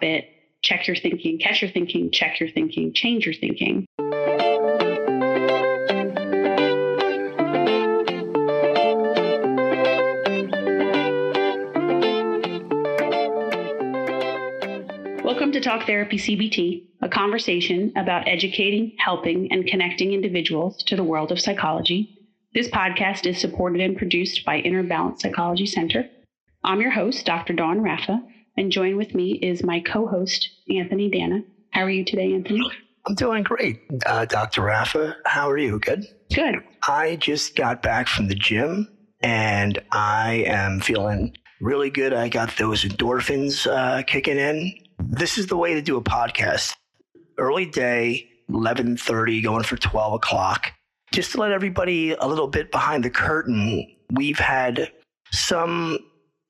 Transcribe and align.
bit 0.00 0.28
check 0.62 0.86
your 0.86 0.96
thinking, 0.96 1.38
catch 1.38 1.62
your 1.62 1.70
thinking, 1.70 2.10
check 2.10 2.40
your 2.40 2.48
thinking, 2.48 2.92
change 2.92 3.26
your 3.26 3.34
thinking. 3.34 3.86
Welcome 15.24 15.52
to 15.52 15.60
Talk 15.60 15.86
Therapy 15.86 16.16
CBT, 16.18 16.86
a 17.02 17.08
conversation 17.08 17.92
about 17.96 18.28
educating, 18.28 18.94
helping, 18.98 19.50
and 19.52 19.66
connecting 19.66 20.12
individuals 20.12 20.82
to 20.84 20.96
the 20.96 21.04
world 21.04 21.32
of 21.32 21.40
psychology. 21.40 22.18
This 22.54 22.68
podcast 22.68 23.26
is 23.26 23.38
supported 23.38 23.80
and 23.80 23.96
produced 23.96 24.44
by 24.44 24.58
Inner 24.58 24.82
Balance 24.82 25.22
Psychology 25.22 25.66
Center. 25.66 26.08
I'm 26.64 26.80
your 26.80 26.90
host, 26.90 27.24
Dr. 27.24 27.52
Dawn 27.52 27.78
Raffa, 27.80 28.20
and 28.58 28.72
join 28.72 28.96
with 28.96 29.14
me 29.14 29.34
is 29.34 29.62
my 29.62 29.80
co 29.80 30.06
host, 30.06 30.50
Anthony 30.68 31.08
Dana. 31.08 31.42
How 31.70 31.82
are 31.82 31.90
you 31.90 32.04
today, 32.04 32.34
Anthony? 32.34 32.60
I'm 33.06 33.14
doing 33.14 33.44
great, 33.44 33.80
uh, 34.04 34.24
Dr. 34.24 34.62
Raffa, 34.62 35.14
How 35.24 35.48
are 35.48 35.56
you? 35.56 35.78
Good? 35.78 36.04
Good. 36.34 36.56
I 36.86 37.16
just 37.16 37.56
got 37.56 37.80
back 37.80 38.08
from 38.08 38.26
the 38.26 38.34
gym 38.34 38.88
and 39.22 39.78
I 39.92 40.44
am 40.46 40.80
feeling 40.80 41.36
really 41.60 41.88
good. 41.88 42.12
I 42.12 42.28
got 42.28 42.56
those 42.56 42.84
endorphins 42.84 43.66
uh, 43.66 44.02
kicking 44.02 44.36
in. 44.36 44.74
This 44.98 45.38
is 45.38 45.46
the 45.46 45.56
way 45.56 45.74
to 45.74 45.80
do 45.80 45.96
a 45.96 46.02
podcast. 46.02 46.74
Early 47.38 47.66
day, 47.66 48.28
11:30, 48.50 49.42
going 49.42 49.62
for 49.62 49.76
12 49.76 50.14
o'clock. 50.14 50.72
Just 51.12 51.32
to 51.32 51.40
let 51.40 51.52
everybody 51.52 52.10
a 52.12 52.26
little 52.26 52.48
bit 52.48 52.72
behind 52.72 53.04
the 53.04 53.10
curtain, 53.10 53.86
we've 54.10 54.38
had 54.38 54.90
some 55.30 55.98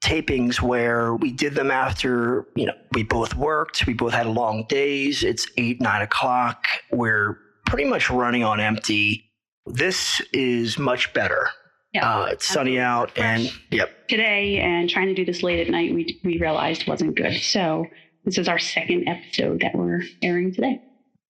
tapings 0.00 0.60
where 0.60 1.14
we 1.14 1.32
did 1.32 1.54
them 1.54 1.70
after, 1.70 2.46
you 2.54 2.66
know, 2.66 2.74
we 2.92 3.02
both 3.02 3.34
worked, 3.34 3.86
we 3.86 3.94
both 3.94 4.12
had 4.12 4.26
long 4.26 4.64
days. 4.68 5.24
It's 5.24 5.46
eight, 5.56 5.80
nine 5.80 6.02
o'clock. 6.02 6.64
We're 6.92 7.38
pretty 7.66 7.88
much 7.88 8.10
running 8.10 8.44
on 8.44 8.60
empty. 8.60 9.24
This 9.66 10.20
is 10.32 10.78
much 10.78 11.12
better. 11.12 11.48
Yeah. 11.92 12.20
Uh, 12.20 12.26
it's 12.26 12.46
sunny 12.46 12.78
out 12.78 13.16
and 13.16 13.50
yep. 13.70 14.08
Today, 14.08 14.58
and 14.58 14.88
trying 14.90 15.06
to 15.06 15.14
do 15.14 15.24
this 15.24 15.42
late 15.42 15.60
at 15.60 15.70
night, 15.70 15.94
we, 15.94 16.20
we 16.22 16.38
realized 16.38 16.86
wasn't 16.86 17.16
good. 17.16 17.40
So, 17.40 17.86
this 18.24 18.36
is 18.36 18.46
our 18.46 18.58
second 18.58 19.08
episode 19.08 19.60
that 19.62 19.74
we're 19.74 20.02
airing 20.22 20.52
today. 20.52 20.82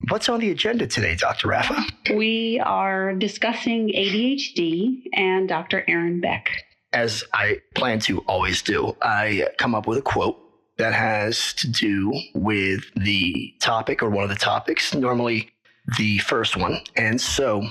What's 0.08 0.28
on 0.28 0.40
the 0.40 0.50
agenda 0.50 0.86
today, 0.86 1.16
Dr. 1.16 1.48
Raffa? 1.48 2.16
We 2.16 2.60
are 2.64 3.14
discussing 3.14 3.88
ADHD 3.88 5.02
and 5.12 5.48
Dr. 5.48 5.84
Aaron 5.88 6.20
Beck. 6.20 6.48
As 6.92 7.24
I 7.34 7.60
plan 7.74 8.00
to 8.00 8.20
always 8.20 8.62
do, 8.62 8.96
I 9.02 9.48
come 9.58 9.74
up 9.74 9.86
with 9.86 9.98
a 9.98 10.02
quote 10.02 10.38
that 10.78 10.94
has 10.94 11.52
to 11.54 11.68
do 11.68 12.12
with 12.34 12.84
the 12.94 13.54
topic 13.60 14.02
or 14.02 14.08
one 14.08 14.24
of 14.24 14.30
the 14.30 14.36
topics, 14.36 14.94
normally 14.94 15.50
the 15.98 16.18
first 16.18 16.56
one. 16.56 16.80
And 16.96 17.20
so 17.20 17.68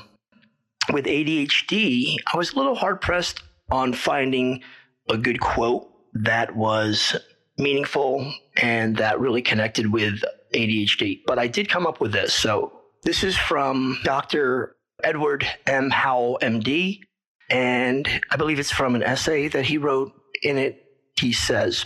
with 0.91 1.05
ADHD, 1.05 2.15
I 2.31 2.37
was 2.37 2.53
a 2.53 2.55
little 2.57 2.75
hard 2.75 3.01
pressed 3.01 3.41
on 3.71 3.93
finding 3.93 4.61
a 5.09 5.17
good 5.17 5.39
quote 5.39 5.89
that 6.13 6.55
was 6.55 7.15
meaningful 7.57 8.33
and 8.57 8.97
that 8.97 9.19
really 9.19 9.41
connected 9.41 9.91
with 9.91 10.21
ADHD. 10.53 11.21
But 11.25 11.39
I 11.39 11.47
did 11.47 11.69
come 11.69 11.87
up 11.87 11.99
with 11.99 12.11
this. 12.11 12.33
So 12.33 12.71
this 13.03 13.23
is 13.23 13.37
from 13.37 13.99
Dr. 14.03 14.75
Edward 15.03 15.47
M. 15.65 15.89
Hallowell, 15.89 16.39
MD. 16.41 17.01
And 17.49 18.07
I 18.29 18.35
believe 18.35 18.59
it's 18.59 18.71
from 18.71 18.95
an 18.95 19.03
essay 19.03 19.47
that 19.49 19.65
he 19.65 19.77
wrote. 19.77 20.13
In 20.43 20.57
it, 20.57 20.85
he 21.19 21.33
says, 21.33 21.85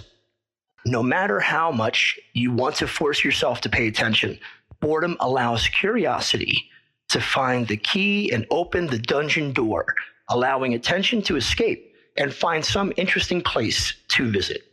No 0.86 1.02
matter 1.02 1.40
how 1.40 1.72
much 1.72 2.20
you 2.34 2.52
want 2.52 2.76
to 2.78 2.88
force 2.88 3.24
yourself 3.24 3.62
to 3.62 3.70
pay 3.70 3.88
attention, 3.88 4.40
boredom 4.80 5.16
allows 5.20 5.68
curiosity 5.68 6.70
to 7.10 7.22
find 7.22 7.68
the 7.68 7.78
key 7.78 8.32
and 8.32 8.46
open 8.50 8.88
the 8.88 8.98
dungeon 8.98 9.54
door, 9.54 9.86
allowing 10.30 10.74
attention 10.74 11.22
to 11.24 11.36
escape 11.36 11.94
and 12.18 12.34
find 12.34 12.66
some 12.66 12.92
interesting 12.98 13.42
place 13.42 13.94
to 14.10 14.30
visit. 14.30 14.64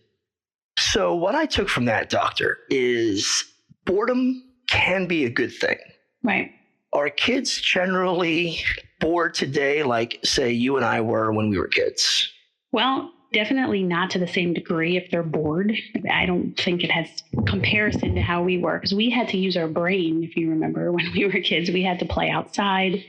So, 0.79 1.15
what 1.15 1.35
I 1.35 1.47
took 1.47 1.69
from 1.69 1.87
that, 1.87 2.09
doctor, 2.09 2.59
is 2.71 3.45
boredom 3.85 4.45
can 4.69 5.07
be 5.07 5.25
a 5.25 5.31
good 5.31 5.53
thing. 5.53 5.79
Right. 6.23 6.53
Are 6.93 7.11
kids 7.11 7.61
generally 7.61 8.61
bored 9.01 9.35
today, 9.35 9.83
like, 9.83 10.21
say, 10.25 10.53
you 10.53 10.77
and 10.77 10.85
I 10.85 11.01
were 11.03 11.33
when 11.33 11.51
we 11.51 11.59
were 11.59 11.69
kids? 11.69 12.33
Well, 12.73 13.13
definitely 13.33 13.83
not 13.83 14.11
to 14.11 14.19
the 14.19 14.27
same 14.27 14.55
degree 14.55 14.97
if 14.97 15.11
they're 15.11 15.23
bored. 15.23 15.73
I 16.11 16.27
don't 16.27 16.59
think 16.59 16.83
it 16.83 16.91
has 16.91 17.23
comparison 17.47 18.15
to 18.15 18.23
how 18.23 18.43
we 18.43 18.59
were 18.59 18.79
because 18.79 18.95
we 18.95 19.11
had 19.11 19.29
to 19.29 19.39
use 19.39 19.57
our 19.57 19.69
brain. 19.69 20.25
If 20.25 20.37
you 20.37 20.51
remember, 20.51 20.91
when 20.93 21.13
we 21.13 21.27
were 21.27 21.41
kids, 21.41 21.71
we 21.71 21.83
had 21.83 21.99
to 22.01 22.07
play 22.07 22.31
outside. 22.31 23.05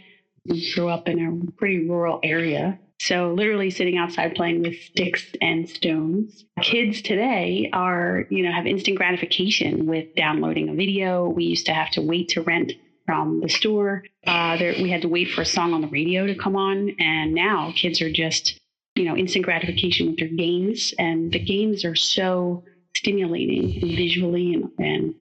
We 0.45 0.73
grew 0.73 0.89
up 0.89 1.07
in 1.07 1.47
a 1.47 1.51
pretty 1.53 1.87
rural 1.87 2.19
area. 2.23 2.79
So, 3.01 3.33
literally 3.33 3.69
sitting 3.69 3.97
outside 3.97 4.35
playing 4.35 4.61
with 4.61 4.75
sticks 4.75 5.25
and 5.41 5.69
stones. 5.69 6.43
Kids 6.61 7.01
today 7.01 7.69
are, 7.71 8.25
you 8.29 8.43
know, 8.43 8.51
have 8.51 8.67
instant 8.67 8.97
gratification 8.97 9.85
with 9.85 10.13
downloading 10.15 10.67
a 10.67 10.73
video. 10.73 11.29
We 11.29 11.45
used 11.45 11.65
to 11.67 11.73
have 11.73 11.91
to 11.91 12.01
wait 12.01 12.27
to 12.29 12.41
rent 12.41 12.73
from 13.09 13.41
the 13.41 13.49
store. 13.49 14.03
Uh, 14.27 14.55
there, 14.57 14.73
we 14.73 14.91
had 14.91 15.01
to 15.01 15.07
wait 15.07 15.31
for 15.31 15.41
a 15.41 15.45
song 15.45 15.73
on 15.73 15.81
the 15.81 15.87
radio 15.87 16.27
to 16.27 16.35
come 16.35 16.55
on. 16.55 16.95
And 16.99 17.33
now 17.33 17.73
kids 17.75 18.03
are 18.03 18.11
just, 18.11 18.59
you 18.93 19.03
know, 19.03 19.17
instant 19.17 19.45
gratification 19.45 20.05
with 20.05 20.19
their 20.19 20.27
games. 20.27 20.93
And 20.99 21.31
the 21.31 21.39
games 21.39 21.85
are 21.85 21.95
so 21.95 22.63
stimulating 22.95 23.81
and 23.81 23.97
visually 23.97 24.53
and, 24.53 24.69
and 24.77 25.15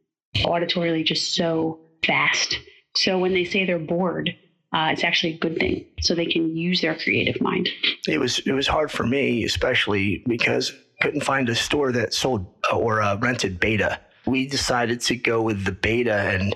auditorily 0.44 1.02
just 1.02 1.34
so 1.34 1.80
fast. 2.04 2.58
So 2.94 3.18
when 3.18 3.32
they 3.32 3.44
say 3.44 3.64
they're 3.64 3.78
bored, 3.78 4.36
uh, 4.74 4.90
it's 4.92 5.02
actually 5.02 5.36
a 5.36 5.38
good 5.38 5.58
thing. 5.58 5.86
So 6.02 6.14
they 6.14 6.26
can 6.26 6.54
use 6.54 6.82
their 6.82 6.94
creative 6.94 7.40
mind. 7.40 7.70
It 8.06 8.20
was 8.20 8.38
it 8.40 8.52
was 8.52 8.66
hard 8.66 8.90
for 8.90 9.06
me, 9.06 9.44
especially 9.44 10.22
because 10.26 10.74
couldn't 11.00 11.24
find 11.24 11.48
a 11.48 11.54
store 11.54 11.90
that 11.92 12.12
sold 12.12 12.52
or 12.70 13.00
uh, 13.00 13.16
rented 13.16 13.58
beta. 13.58 13.98
We 14.26 14.46
decided 14.46 15.00
to 15.02 15.16
go 15.16 15.40
with 15.40 15.64
the 15.64 15.72
beta, 15.72 16.12
and 16.12 16.54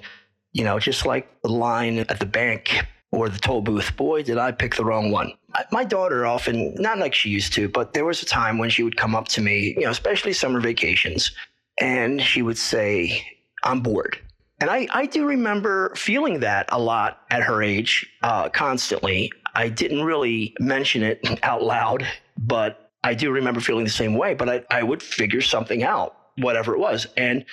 you 0.52 0.64
know, 0.64 0.78
just 0.78 1.06
like 1.06 1.42
the 1.42 1.48
line 1.48 1.98
at 1.98 2.18
the 2.18 2.26
bank 2.26 2.86
or 3.10 3.28
the 3.28 3.38
toll 3.38 3.60
booth, 3.60 3.94
boy, 3.96 4.22
did 4.22 4.38
I 4.38 4.52
pick 4.52 4.76
the 4.76 4.84
wrong 4.84 5.10
one. 5.10 5.32
My 5.70 5.84
daughter 5.84 6.24
often, 6.24 6.74
not 6.76 6.98
like 6.98 7.14
she 7.14 7.28
used 7.28 7.52
to, 7.54 7.68
but 7.68 7.92
there 7.92 8.06
was 8.06 8.22
a 8.22 8.26
time 8.26 8.58
when 8.58 8.70
she 8.70 8.82
would 8.82 8.96
come 8.96 9.14
up 9.14 9.28
to 9.28 9.40
me, 9.40 9.74
you 9.76 9.84
know, 9.84 9.90
especially 9.90 10.32
summer 10.32 10.60
vacations, 10.60 11.32
and 11.78 12.22
she 12.22 12.40
would 12.42 12.56
say, 12.56 13.22
I'm 13.62 13.80
bored. 13.80 14.18
And 14.60 14.70
I, 14.70 14.86
I 14.92 15.06
do 15.06 15.26
remember 15.26 15.92
feeling 15.96 16.40
that 16.40 16.66
a 16.70 16.78
lot 16.78 17.22
at 17.30 17.42
her 17.42 17.62
age, 17.62 18.08
uh, 18.22 18.48
constantly. 18.48 19.30
I 19.54 19.68
didn't 19.68 20.04
really 20.04 20.54
mention 20.60 21.02
it 21.02 21.20
out 21.42 21.62
loud, 21.62 22.06
but 22.38 22.92
I 23.04 23.14
do 23.14 23.30
remember 23.30 23.60
feeling 23.60 23.84
the 23.84 23.90
same 23.90 24.14
way. 24.14 24.34
But 24.34 24.48
I, 24.48 24.64
I 24.70 24.82
would 24.84 25.02
figure 25.02 25.40
something 25.40 25.82
out, 25.82 26.16
whatever 26.38 26.74
it 26.74 26.78
was. 26.78 27.06
And 27.16 27.44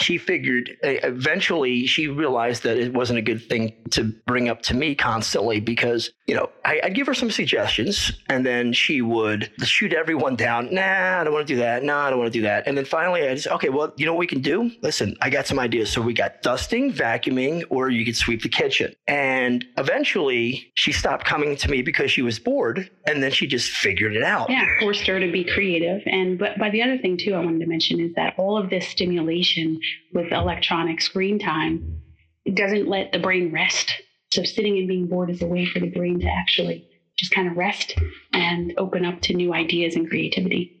she 0.00 0.18
figured 0.18 0.76
eventually 0.82 1.86
she 1.86 2.08
realized 2.08 2.62
that 2.62 2.76
it 2.76 2.92
wasn't 2.92 3.18
a 3.18 3.22
good 3.22 3.42
thing 3.42 3.72
to 3.90 4.04
bring 4.26 4.48
up 4.48 4.60
to 4.62 4.74
me 4.74 4.94
constantly 4.94 5.60
because, 5.60 6.10
you 6.26 6.34
know, 6.34 6.50
I, 6.64 6.80
would 6.84 6.94
give 6.94 7.06
her 7.06 7.14
some 7.14 7.30
suggestions 7.30 8.12
and 8.28 8.44
then 8.44 8.72
she 8.72 9.00
would 9.00 9.50
shoot 9.62 9.94
everyone 9.94 10.36
down. 10.36 10.72
Nah, 10.74 11.20
I 11.20 11.24
don't 11.24 11.32
want 11.32 11.46
to 11.46 11.54
do 11.54 11.58
that. 11.60 11.82
Nah, 11.82 12.06
I 12.06 12.10
don't 12.10 12.18
want 12.18 12.32
to 12.32 12.38
do 12.38 12.42
that. 12.42 12.66
And 12.66 12.76
then 12.76 12.84
finally 12.84 13.26
I 13.26 13.34
just, 13.34 13.46
okay, 13.48 13.70
well, 13.70 13.92
you 13.96 14.04
know 14.04 14.12
what 14.12 14.20
we 14.20 14.26
can 14.26 14.42
do? 14.42 14.70
Listen, 14.82 15.16
I 15.22 15.30
got 15.30 15.46
some 15.46 15.58
ideas. 15.58 15.90
So 15.90 16.02
we 16.02 16.12
got 16.12 16.42
dusting, 16.42 16.92
vacuuming, 16.92 17.64
or 17.70 17.88
you 17.88 18.04
could 18.04 18.16
sweep 18.16 18.42
the 18.42 18.48
kitchen. 18.48 18.94
And 19.06 19.64
eventually 19.78 20.70
she 20.74 20.92
stopped 20.92 21.24
coming 21.24 21.56
to 21.56 21.70
me 21.70 21.80
because 21.80 22.10
she 22.10 22.20
was 22.20 22.38
bored 22.38 22.90
and 23.06 23.22
then 23.22 23.30
she 23.30 23.46
just 23.46 23.70
figured 23.70 24.14
it 24.14 24.22
out. 24.22 24.50
Yeah, 24.50 24.66
forced 24.80 25.06
her 25.06 25.18
to 25.18 25.32
be 25.32 25.44
creative. 25.44 26.02
And 26.06 26.38
but 26.38 26.58
by 26.58 26.68
the 26.68 26.82
other 26.82 26.98
thing 26.98 27.16
too 27.16 27.34
I 27.34 27.40
wanted 27.40 27.60
to 27.60 27.66
mention 27.66 28.00
is 28.00 28.14
that 28.14 28.34
all 28.36 28.58
of 28.58 28.68
this 28.68 28.86
stimulation 28.86 29.77
with 30.12 30.32
electronic 30.32 31.00
screen 31.00 31.38
time, 31.38 32.00
it 32.44 32.54
doesn't 32.54 32.88
let 32.88 33.12
the 33.12 33.18
brain 33.18 33.52
rest. 33.52 33.92
So 34.30 34.42
sitting 34.42 34.78
and 34.78 34.88
being 34.88 35.06
bored 35.06 35.30
is 35.30 35.42
a 35.42 35.46
way 35.46 35.66
for 35.66 35.80
the 35.80 35.90
brain 35.90 36.20
to 36.20 36.26
actually 36.26 36.86
just 37.16 37.32
kind 37.32 37.48
of 37.48 37.56
rest 37.56 37.94
and 38.32 38.72
open 38.78 39.04
up 39.04 39.20
to 39.22 39.34
new 39.34 39.52
ideas 39.52 39.96
and 39.96 40.08
creativity. 40.08 40.80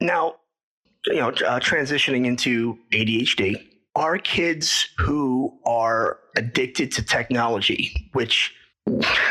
Now, 0.00 0.36
you 1.06 1.16
know, 1.16 1.28
uh, 1.28 1.60
transitioning 1.60 2.26
into 2.26 2.78
ADHD, 2.92 3.66
are 3.94 4.18
kids 4.18 4.88
who 4.98 5.58
are 5.64 6.18
addicted 6.36 6.92
to 6.92 7.02
technology, 7.02 8.08
which 8.12 8.54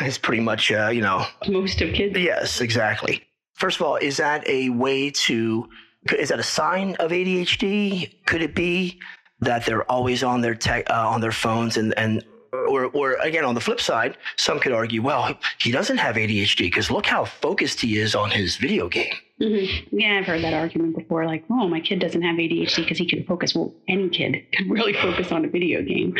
is 0.02 0.18
pretty 0.18 0.42
much, 0.42 0.72
uh, 0.72 0.90
you 0.90 1.02
know, 1.02 1.26
most 1.48 1.82
of 1.82 1.94
kids. 1.94 2.18
Yes, 2.18 2.62
exactly. 2.62 3.24
First 3.54 3.80
of 3.80 3.86
all, 3.86 3.96
is 3.96 4.18
that 4.18 4.48
a 4.48 4.70
way 4.70 5.10
to 5.12 5.68
is 6.18 6.30
that 6.30 6.40
a 6.40 6.44
sign 6.44 6.96
of 6.96 7.12
ADHD? 7.12 8.26
Could 8.26 8.42
it 8.42 8.56
be 8.56 9.00
that 9.42 9.66
they're 9.66 9.90
always 9.90 10.24
on 10.24 10.42
their 10.42 10.56
tech 10.56 10.90
uh, 10.90 11.08
on 11.08 11.22
their 11.22 11.32
phones 11.32 11.78
and 11.78 11.98
and 11.98 12.24
or, 12.52 12.86
or 12.86 13.14
again, 13.22 13.46
on 13.46 13.56
the 13.56 13.62
flip 13.62 13.82
side, 13.82 14.18
some 14.38 14.60
could 14.60 14.72
argue, 14.72 15.02
well, 15.02 15.38
he 15.60 15.72
doesn't 15.72 15.98
have 15.98 16.16
ADHD 16.16 16.58
because 16.58 16.90
look 16.90 17.06
how 17.06 17.26
focused 17.26 17.82
he 17.82 17.98
is 17.98 18.16
on 18.16 18.32
his 18.32 18.58
video 18.58 18.90
game. 18.90 19.14
Mm-hmm. 19.42 19.98
Yeah, 19.98 20.18
I've 20.20 20.26
heard 20.26 20.44
that 20.44 20.54
argument 20.54 20.98
before. 20.98 21.26
Like, 21.26 21.46
oh, 21.50 21.68
my 21.68 21.80
kid 21.80 22.00
doesn't 22.00 22.22
have 22.22 22.36
ADHD 22.38 22.78
because 22.78 22.98
he 22.98 23.08
can 23.08 23.24
focus. 23.26 23.56
Well, 23.56 23.74
any 23.88 24.10
kid 24.10 24.52
can 24.52 24.70
really 24.70 24.94
focus 24.94 25.32
on 25.32 25.46
a 25.46 25.50
video 25.50 25.82
game. 25.82 26.16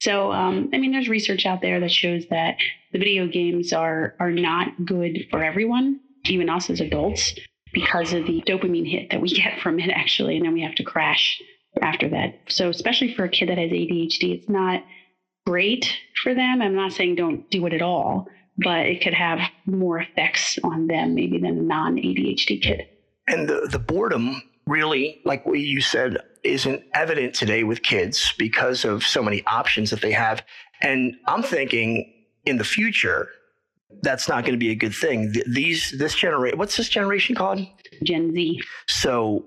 So, 0.00 0.32
um, 0.32 0.70
I 0.72 0.78
mean, 0.78 0.92
there's 0.92 1.08
research 1.08 1.46
out 1.46 1.60
there 1.60 1.80
that 1.80 1.90
shows 1.90 2.26
that 2.30 2.56
the 2.92 2.98
video 2.98 3.26
games 3.26 3.72
are 3.72 4.14
are 4.18 4.30
not 4.30 4.84
good 4.84 5.26
for 5.30 5.42
everyone, 5.42 6.00
even 6.24 6.48
us 6.48 6.70
as 6.70 6.80
adults, 6.80 7.34
because 7.72 8.12
of 8.12 8.26
the 8.26 8.42
dopamine 8.42 8.90
hit 8.90 9.10
that 9.10 9.20
we 9.20 9.28
get 9.34 9.60
from 9.60 9.78
it, 9.78 9.90
actually, 9.90 10.36
and 10.36 10.44
then 10.44 10.52
we 10.52 10.62
have 10.62 10.74
to 10.76 10.84
crash 10.84 11.40
after 11.80 12.08
that. 12.10 12.38
So, 12.48 12.68
especially 12.68 13.14
for 13.14 13.24
a 13.24 13.28
kid 13.28 13.48
that 13.48 13.58
has 13.58 13.70
ADHD, 13.70 14.36
it's 14.38 14.48
not 14.48 14.82
great 15.46 15.92
for 16.22 16.34
them. 16.34 16.62
I'm 16.62 16.74
not 16.74 16.92
saying 16.92 17.16
don't 17.16 17.48
do 17.50 17.66
it 17.66 17.72
at 17.72 17.82
all, 17.82 18.28
but 18.58 18.86
it 18.86 19.02
could 19.02 19.14
have 19.14 19.40
more 19.66 19.98
effects 19.98 20.58
on 20.62 20.86
them 20.86 21.14
maybe 21.14 21.38
than 21.38 21.58
a 21.58 21.62
non 21.62 21.96
ADHD 21.96 22.62
kid. 22.62 22.86
And 23.26 23.48
the, 23.48 23.68
the 23.70 23.78
boredom 23.78 24.42
really, 24.66 25.20
like 25.24 25.46
what 25.46 25.58
you 25.58 25.80
said, 25.80 26.18
isn't 26.44 26.82
evident 26.94 27.34
today 27.34 27.64
with 27.64 27.82
kids 27.82 28.32
because 28.38 28.84
of 28.84 29.04
so 29.04 29.22
many 29.22 29.44
options 29.46 29.90
that 29.90 30.00
they 30.00 30.12
have. 30.12 30.42
And 30.80 31.14
I'm 31.26 31.42
thinking 31.42 32.12
in 32.46 32.56
the 32.56 32.64
future, 32.64 33.28
that's 34.02 34.28
not 34.28 34.44
going 34.44 34.54
to 34.54 34.58
be 34.58 34.70
a 34.70 34.74
good 34.74 34.94
thing. 34.94 35.32
These, 35.46 35.94
this 35.98 36.14
generation, 36.14 36.58
what's 36.58 36.76
this 36.76 36.88
generation 36.88 37.34
called? 37.34 37.66
Gen 38.02 38.32
Z. 38.32 38.60
So 38.88 39.44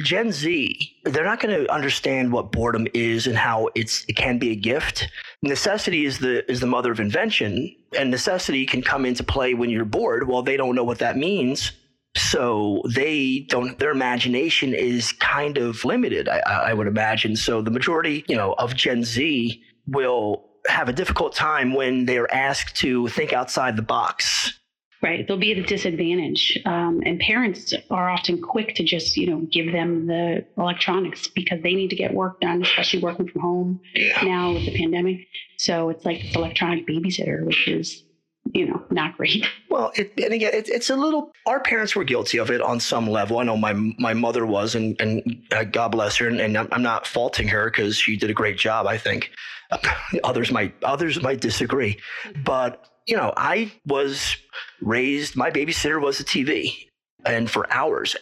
Gen 0.00 0.32
Z, 0.32 0.96
they're 1.04 1.24
not 1.24 1.40
going 1.40 1.64
to 1.64 1.70
understand 1.70 2.32
what 2.32 2.50
boredom 2.50 2.86
is 2.94 3.26
and 3.26 3.36
how 3.36 3.68
it's 3.74 4.04
it 4.08 4.16
can 4.16 4.38
be 4.38 4.50
a 4.50 4.56
gift. 4.56 5.08
Necessity 5.42 6.06
is 6.06 6.18
the 6.18 6.50
is 6.50 6.60
the 6.60 6.66
mother 6.66 6.90
of 6.90 7.00
invention, 7.00 7.74
and 7.98 8.10
necessity 8.10 8.64
can 8.64 8.80
come 8.80 9.04
into 9.04 9.22
play 9.22 9.52
when 9.52 9.68
you're 9.68 9.84
bored. 9.84 10.26
Well, 10.26 10.42
they 10.42 10.56
don't 10.56 10.74
know 10.74 10.84
what 10.84 10.98
that 11.00 11.18
means, 11.18 11.72
so 12.16 12.82
they 12.88 13.46
don't. 13.50 13.78
Their 13.78 13.90
imagination 13.90 14.72
is 14.72 15.12
kind 15.12 15.58
of 15.58 15.84
limited. 15.84 16.26
I, 16.26 16.38
I 16.38 16.72
would 16.72 16.86
imagine. 16.86 17.36
So 17.36 17.60
the 17.60 17.70
majority, 17.70 18.24
you 18.28 18.36
know, 18.36 18.54
of 18.54 18.74
Gen 18.74 19.04
Z 19.04 19.62
will 19.86 20.51
have 20.66 20.88
a 20.88 20.92
difficult 20.92 21.34
time 21.34 21.74
when 21.74 22.06
they're 22.06 22.32
asked 22.32 22.76
to 22.76 23.08
think 23.08 23.32
outside 23.32 23.76
the 23.76 23.82
box 23.82 24.60
Right. 25.02 25.26
They'll 25.26 25.36
be 25.36 25.50
at 25.50 25.58
a 25.58 25.62
disadvantage. 25.62 26.56
Um, 26.64 27.02
and 27.04 27.18
parents 27.18 27.74
are 27.90 28.08
often 28.08 28.40
quick 28.40 28.76
to 28.76 28.84
just, 28.84 29.16
you 29.16 29.28
know, 29.28 29.40
give 29.50 29.72
them 29.72 30.06
the 30.06 30.44
electronics 30.56 31.26
because 31.26 31.60
they 31.62 31.74
need 31.74 31.90
to 31.90 31.96
get 31.96 32.14
work 32.14 32.40
done, 32.40 32.62
especially 32.62 33.00
working 33.00 33.26
from 33.26 33.42
home 33.42 33.80
yeah. 33.94 34.22
now 34.22 34.52
with 34.52 34.64
the 34.64 34.78
pandemic. 34.78 35.26
So 35.56 35.88
it's 35.90 36.04
like 36.04 36.22
this 36.22 36.36
electronic 36.36 36.86
babysitter, 36.86 37.44
which 37.44 37.66
is, 37.66 38.04
you 38.52 38.66
know, 38.66 38.82
not 38.90 39.16
great. 39.16 39.46
Well, 39.72 39.90
it, 39.94 40.12
and 40.22 40.34
again, 40.34 40.52
it, 40.52 40.68
it's 40.68 40.90
a 40.90 40.96
little. 40.96 41.32
Our 41.46 41.58
parents 41.60 41.96
were 41.96 42.04
guilty 42.04 42.36
of 42.36 42.50
it 42.50 42.60
on 42.60 42.78
some 42.78 43.08
level. 43.08 43.38
I 43.38 43.44
know 43.44 43.56
my 43.56 43.72
my 43.72 44.12
mother 44.12 44.44
was, 44.44 44.74
and 44.74 45.00
and 45.00 45.42
uh, 45.50 45.64
God 45.64 45.88
bless 45.88 46.16
her. 46.18 46.28
And, 46.28 46.38
and 46.42 46.58
I'm 46.58 46.82
not 46.82 47.06
faulting 47.06 47.48
her 47.48 47.70
because 47.70 47.96
she 47.96 48.18
did 48.18 48.28
a 48.28 48.34
great 48.34 48.58
job. 48.58 48.86
I 48.86 48.98
think 48.98 49.30
others 50.24 50.50
might 50.50 50.74
others 50.82 51.22
might 51.22 51.40
disagree, 51.40 51.98
but 52.44 52.86
you 53.06 53.16
know, 53.16 53.32
I 53.36 53.72
was 53.86 54.36
raised, 54.80 55.36
my 55.36 55.50
babysitter 55.50 56.00
was 56.00 56.20
a 56.20 56.24
TV. 56.24 56.86
And 57.24 57.50
for 57.50 57.72
hours, 57.72 58.16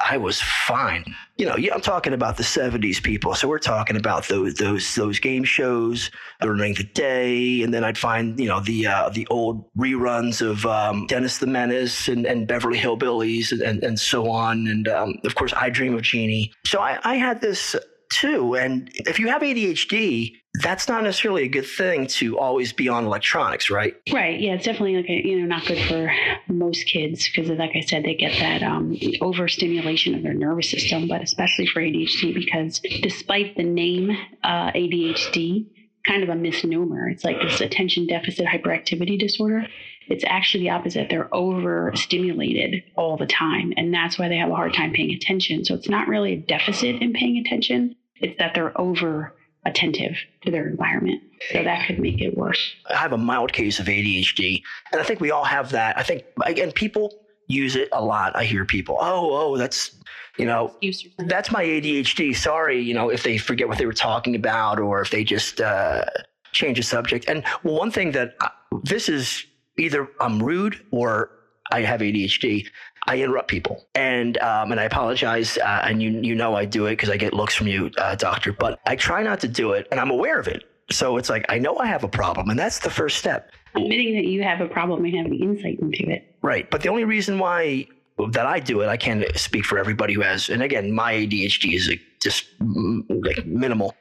I 0.00 0.16
was 0.16 0.40
fine. 0.40 1.14
You 1.36 1.46
know, 1.46 1.56
yeah, 1.56 1.74
I'm 1.74 1.80
talking 1.80 2.12
about 2.12 2.36
the 2.36 2.42
70s 2.42 3.02
people. 3.02 3.34
So 3.34 3.48
we're 3.48 3.58
talking 3.58 3.96
about 3.96 4.28
those 4.28 4.54
those 4.54 4.94
those 4.94 5.18
game 5.20 5.44
shows 5.44 6.10
during 6.40 6.74
the 6.74 6.84
day, 6.84 7.62
and 7.62 7.72
then 7.72 7.84
I'd 7.84 7.98
find 7.98 8.38
you 8.38 8.48
know 8.48 8.60
the 8.60 8.86
uh, 8.86 9.08
the 9.10 9.26
old 9.28 9.64
reruns 9.76 10.42
of 10.42 10.66
um, 10.66 11.06
Dennis 11.06 11.38
the 11.38 11.46
Menace 11.46 12.08
and, 12.08 12.26
and 12.26 12.46
Beverly 12.46 12.78
Hillbillies 12.78 13.52
and, 13.52 13.62
and, 13.62 13.82
and 13.84 13.98
so 13.98 14.30
on, 14.30 14.66
and 14.66 14.88
um, 14.88 15.14
of 15.24 15.34
course 15.34 15.52
I 15.52 15.70
Dream 15.70 15.94
of 15.94 16.02
Jeannie. 16.02 16.52
So 16.66 16.80
I, 16.80 16.98
I 17.04 17.14
had 17.14 17.40
this 17.40 17.76
too. 18.12 18.56
And 18.56 18.90
if 18.94 19.18
you 19.18 19.28
have 19.28 19.42
ADHD, 19.42 20.32
that's 20.60 20.88
not 20.88 21.02
necessarily 21.02 21.42
a 21.42 21.48
good 21.48 21.66
thing 21.66 22.06
to 22.06 22.38
always 22.38 22.72
be 22.72 22.88
on 22.88 23.04
electronics, 23.04 23.70
right? 23.70 23.94
Right. 24.12 24.40
Yeah, 24.40 24.54
it's 24.54 24.64
definitely 24.64 24.96
like 24.96 25.10
a, 25.10 25.26
you 25.26 25.40
know 25.40 25.46
not 25.46 25.66
good 25.66 25.80
for 25.88 26.12
most 26.48 26.84
kids 26.86 27.28
because, 27.28 27.50
like 27.50 27.72
I 27.74 27.80
said, 27.80 28.04
they 28.04 28.14
get 28.14 28.38
that 28.38 28.62
um, 28.62 28.96
overstimulation 29.20 30.14
of 30.14 30.22
their 30.22 30.34
nervous 30.34 30.70
system, 30.70 31.08
but 31.08 31.22
especially 31.22 31.66
for 31.66 31.82
ADHD 31.82 32.34
because 32.34 32.80
despite 33.02 33.56
the 33.56 33.64
name 33.64 34.10
uh, 34.44 34.70
ADHD, 34.72 35.66
kind 36.06 36.22
of 36.22 36.28
a 36.28 36.34
misnomer. 36.34 37.08
It's 37.08 37.24
like 37.24 37.40
this 37.40 37.60
attention 37.60 38.06
deficit 38.06 38.46
hyperactivity 38.46 39.18
disorder. 39.18 39.66
It's 40.06 40.24
actually 40.26 40.64
the 40.64 40.70
opposite. 40.70 41.08
They're 41.08 41.34
overstimulated 41.34 42.82
all 42.94 43.16
the 43.16 43.26
time, 43.26 43.72
and 43.76 43.92
that's 43.92 44.18
why 44.18 44.28
they 44.28 44.36
have 44.36 44.50
a 44.50 44.54
hard 44.54 44.74
time 44.74 44.92
paying 44.92 45.12
attention. 45.12 45.64
So 45.64 45.74
it's 45.74 45.88
not 45.88 46.08
really 46.08 46.34
a 46.34 46.36
deficit 46.36 47.00
in 47.00 47.14
paying 47.14 47.38
attention. 47.38 47.96
It's 48.20 48.38
that 48.38 48.52
they're 48.54 48.78
over 48.78 49.34
attentive 49.66 50.16
to 50.42 50.50
their 50.50 50.68
environment. 50.68 51.22
So 51.52 51.62
that 51.62 51.86
could 51.86 51.98
make 51.98 52.20
it 52.20 52.36
worse. 52.36 52.74
I 52.88 52.96
have 52.96 53.12
a 53.12 53.18
mild 53.18 53.52
case 53.52 53.78
of 53.78 53.86
ADHD, 53.86 54.62
and 54.92 55.00
I 55.00 55.04
think 55.04 55.20
we 55.20 55.30
all 55.30 55.44
have 55.44 55.70
that. 55.70 55.98
I 55.98 56.02
think, 56.02 56.24
again, 56.44 56.72
people 56.72 57.12
use 57.46 57.76
it 57.76 57.88
a 57.92 58.02
lot. 58.02 58.34
I 58.36 58.44
hear 58.44 58.64
people, 58.64 58.96
oh, 59.00 59.30
oh, 59.32 59.56
that's, 59.56 59.96
you 60.38 60.46
know, 60.46 60.74
that's 61.18 61.50
my 61.50 61.64
ADHD. 61.64 62.34
Sorry, 62.34 62.80
you 62.80 62.94
know, 62.94 63.10
if 63.10 63.22
they 63.22 63.38
forget 63.38 63.68
what 63.68 63.78
they 63.78 63.86
were 63.86 63.92
talking 63.92 64.34
about 64.34 64.78
or 64.78 65.00
if 65.00 65.10
they 65.10 65.24
just 65.24 65.60
uh, 65.60 66.04
change 66.52 66.78
the 66.78 66.82
subject. 66.82 67.26
And 67.28 67.44
one 67.62 67.90
thing 67.90 68.12
that 68.12 68.34
I, 68.40 68.46
uh, 68.46 68.78
this 68.82 69.08
is 69.08 69.44
either 69.78 70.08
I'm 70.20 70.42
rude 70.42 70.80
or 70.90 71.30
I 71.70 71.82
have 71.82 72.00
ADHD. 72.00 72.66
I 73.06 73.18
interrupt 73.18 73.48
people, 73.48 73.86
and 73.94 74.38
um, 74.38 74.72
and 74.72 74.80
I 74.80 74.84
apologize. 74.84 75.58
Uh, 75.58 75.82
and 75.84 76.02
you 76.02 76.10
you 76.10 76.34
know 76.34 76.54
I 76.54 76.64
do 76.64 76.86
it 76.86 76.92
because 76.92 77.10
I 77.10 77.16
get 77.16 77.34
looks 77.34 77.54
from 77.54 77.66
you, 77.66 77.90
uh, 77.98 78.14
doctor. 78.14 78.52
But 78.52 78.80
I 78.86 78.96
try 78.96 79.22
not 79.22 79.40
to 79.40 79.48
do 79.48 79.72
it, 79.72 79.86
and 79.90 80.00
I'm 80.00 80.10
aware 80.10 80.38
of 80.38 80.48
it. 80.48 80.64
So 80.90 81.16
it's 81.16 81.30
like 81.30 81.44
I 81.48 81.58
know 81.58 81.78
I 81.78 81.86
have 81.86 82.04
a 82.04 82.08
problem, 82.08 82.50
and 82.50 82.58
that's 82.58 82.78
the 82.80 82.90
first 82.90 83.18
step. 83.18 83.50
Admitting 83.74 84.14
that 84.14 84.26
you 84.26 84.42
have 84.42 84.60
a 84.60 84.68
problem 84.68 85.04
and 85.04 85.14
having 85.14 85.34
insight 85.34 85.78
into 85.80 86.08
it. 86.10 86.36
Right, 86.42 86.70
but 86.70 86.82
the 86.82 86.88
only 86.88 87.04
reason 87.04 87.38
why 87.38 87.86
that 88.30 88.46
I 88.46 88.60
do 88.60 88.80
it, 88.80 88.86
I 88.86 88.96
can't 88.96 89.24
speak 89.36 89.64
for 89.64 89.78
everybody 89.78 90.14
who 90.14 90.20
has. 90.20 90.48
And 90.48 90.62
again, 90.62 90.92
my 90.92 91.14
ADHD 91.14 91.74
is 91.74 91.88
like 91.88 92.00
just 92.22 92.46
like 92.60 93.44
minimal. 93.44 93.94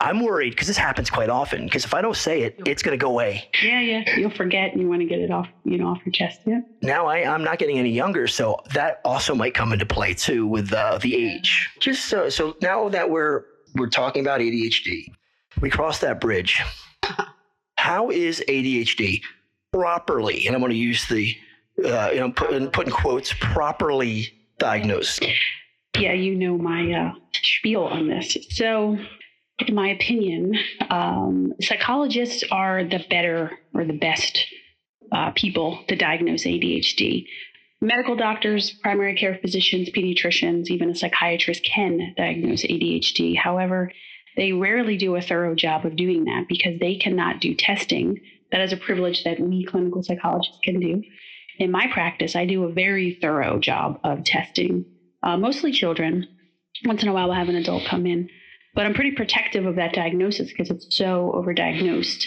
I'm 0.00 0.20
worried 0.20 0.50
because 0.50 0.68
this 0.68 0.76
happens 0.76 1.10
quite 1.10 1.28
often. 1.28 1.64
Because 1.64 1.84
if 1.84 1.92
I 1.92 2.00
don't 2.00 2.16
say 2.16 2.42
it, 2.42 2.60
it's 2.66 2.82
going 2.82 2.96
to 2.96 3.02
go 3.02 3.10
away. 3.10 3.50
Yeah, 3.62 3.80
yeah. 3.80 4.16
You'll 4.16 4.30
forget, 4.30 4.72
and 4.72 4.80
you 4.80 4.88
want 4.88 5.00
to 5.00 5.06
get 5.06 5.18
it 5.18 5.30
off, 5.30 5.48
you 5.64 5.76
know, 5.76 5.88
off 5.88 5.98
your 6.04 6.12
chest. 6.12 6.40
Yeah. 6.46 6.60
Now 6.82 7.06
I, 7.06 7.28
I'm 7.28 7.42
not 7.42 7.58
getting 7.58 7.78
any 7.78 7.90
younger, 7.90 8.28
so 8.28 8.60
that 8.74 9.00
also 9.04 9.34
might 9.34 9.54
come 9.54 9.72
into 9.72 9.86
play 9.86 10.14
too 10.14 10.46
with 10.46 10.72
uh, 10.72 10.98
the 10.98 11.16
age. 11.16 11.68
Just 11.80 12.04
so, 12.06 12.28
so 12.28 12.56
now 12.62 12.88
that 12.88 13.10
we're 13.10 13.44
we're 13.74 13.88
talking 13.88 14.22
about 14.22 14.40
ADHD, 14.40 15.06
we 15.60 15.68
cross 15.68 15.98
that 15.98 16.20
bridge. 16.20 16.62
How 17.76 18.10
is 18.10 18.42
ADHD 18.48 19.20
properly, 19.72 20.46
and 20.46 20.54
I'm 20.54 20.60
going 20.60 20.70
to 20.70 20.78
use 20.78 21.06
the, 21.06 21.36
uh, 21.84 22.10
you 22.12 22.20
know, 22.20 22.30
put, 22.30 22.72
put 22.72 22.86
in 22.86 22.92
quotes, 22.92 23.34
properly 23.40 24.32
diagnosed? 24.58 25.24
Yeah, 25.96 26.12
you 26.12 26.34
know 26.34 26.56
my 26.56 26.92
uh, 26.92 27.12
spiel 27.32 27.84
on 27.84 28.08
this. 28.08 28.36
So 28.50 28.98
in 29.66 29.74
my 29.74 29.88
opinion, 29.88 30.54
um, 30.88 31.52
psychologists 31.60 32.44
are 32.50 32.84
the 32.84 33.04
better 33.10 33.50
or 33.74 33.84
the 33.84 33.98
best 33.98 34.46
uh, 35.10 35.32
people 35.32 35.82
to 35.88 35.96
diagnose 35.96 36.44
ADHD. 36.44 37.26
Medical 37.80 38.16
doctors, 38.16 38.70
primary 38.70 39.14
care 39.14 39.38
physicians, 39.40 39.90
pediatricians, 39.90 40.68
even 40.68 40.90
a 40.90 40.94
psychiatrist 40.94 41.64
can 41.64 42.14
diagnose 42.16 42.62
ADHD. 42.62 43.36
However, 43.36 43.92
they 44.36 44.52
rarely 44.52 44.96
do 44.96 45.16
a 45.16 45.22
thorough 45.22 45.54
job 45.54 45.84
of 45.84 45.96
doing 45.96 46.24
that 46.24 46.46
because 46.48 46.78
they 46.80 46.96
cannot 46.96 47.40
do 47.40 47.54
testing. 47.54 48.20
That 48.52 48.60
is 48.60 48.72
a 48.72 48.76
privilege 48.76 49.24
that 49.24 49.40
we 49.40 49.64
clinical 49.64 50.02
psychologists 50.02 50.58
can 50.62 50.80
do. 50.80 51.02
In 51.58 51.70
my 51.70 51.88
practice, 51.92 52.36
I 52.36 52.46
do 52.46 52.64
a 52.64 52.72
very 52.72 53.18
thorough 53.20 53.58
job 53.58 53.98
of 54.04 54.24
testing, 54.24 54.84
uh, 55.22 55.36
mostly 55.36 55.72
children. 55.72 56.28
Once 56.84 57.02
in 57.02 57.08
a 57.08 57.12
while, 57.12 57.28
we'll 57.28 57.36
have 57.36 57.48
an 57.48 57.56
adult 57.56 57.84
come 57.84 58.06
in 58.06 58.28
but 58.78 58.86
I'm 58.86 58.94
pretty 58.94 59.10
protective 59.10 59.66
of 59.66 59.74
that 59.74 59.92
diagnosis 59.92 60.50
because 60.50 60.70
it's 60.70 60.96
so 60.96 61.32
overdiagnosed. 61.34 62.26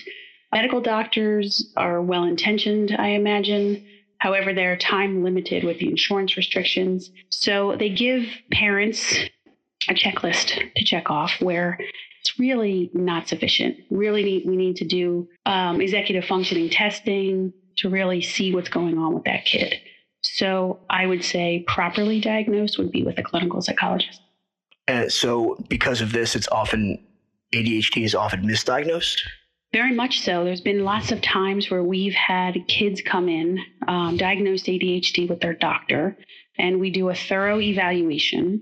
Medical 0.54 0.82
doctors 0.82 1.72
are 1.78 2.02
well 2.02 2.26
intentioned, 2.26 2.94
I 3.00 3.12
imagine. 3.12 3.88
However, 4.18 4.54
they're 4.54 4.76
time 4.76 5.24
limited 5.24 5.64
with 5.64 5.80
the 5.80 5.88
insurance 5.88 6.36
restrictions. 6.36 7.10
So 7.30 7.78
they 7.80 7.88
give 7.88 8.26
parents 8.52 9.16
a 9.88 9.94
checklist 9.94 10.74
to 10.76 10.84
check 10.84 11.10
off 11.10 11.40
where 11.40 11.80
it's 12.20 12.38
really 12.38 12.92
not 12.94 13.30
sufficient. 13.30 13.78
Really, 13.90 14.22
need, 14.22 14.44
we 14.46 14.58
need 14.58 14.76
to 14.76 14.86
do 14.86 15.30
um, 15.46 15.80
executive 15.80 16.26
functioning 16.26 16.70
testing 16.70 17.54
to 17.78 17.90
really 17.90 18.22
see 18.22 18.54
what's 18.54 18.68
going 18.68 18.98
on 18.98 19.14
with 19.14 19.24
that 19.24 19.46
kid. 19.46 19.76
So 20.22 20.82
I 20.90 21.06
would 21.06 21.24
say 21.24 21.64
properly 21.66 22.20
diagnosed 22.20 22.78
would 22.78 22.92
be 22.92 23.04
with 23.04 23.18
a 23.20 23.24
clinical 23.24 23.62
psychologist. 23.62 24.20
And 24.88 25.12
so, 25.12 25.58
because 25.70 26.02
of 26.02 26.12
this, 26.12 26.36
it's 26.36 26.48
often 26.50 26.98
ADHD 27.54 28.04
is 28.04 28.16
often 28.16 28.44
misdiagnosed. 28.44 29.22
Very 29.74 29.94
much 29.94 30.20
so. 30.20 30.44
There's 30.44 30.62
been 30.62 30.84
lots 30.84 31.12
of 31.12 31.22
times 31.22 31.72
where 31.72 31.84
we've 31.84 32.14
had 32.14 32.68
kids 32.68 33.02
come 33.02 33.30
in 33.30 33.60
um, 33.88 34.18
diagnosed 34.18 34.66
ADHD 34.66 35.30
with 35.30 35.40
their 35.40 35.54
doctor, 35.54 36.18
and 36.58 36.80
we 36.80 36.90
do 36.90 37.10
a 37.10 37.16
thorough 37.16 37.60
evaluation, 37.60 38.62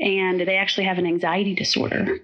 and 0.00 0.40
they 0.40 0.56
actually 0.56 0.84
have 0.84 0.98
an 0.98 1.06
anxiety 1.06 1.54
disorder. 1.54 2.18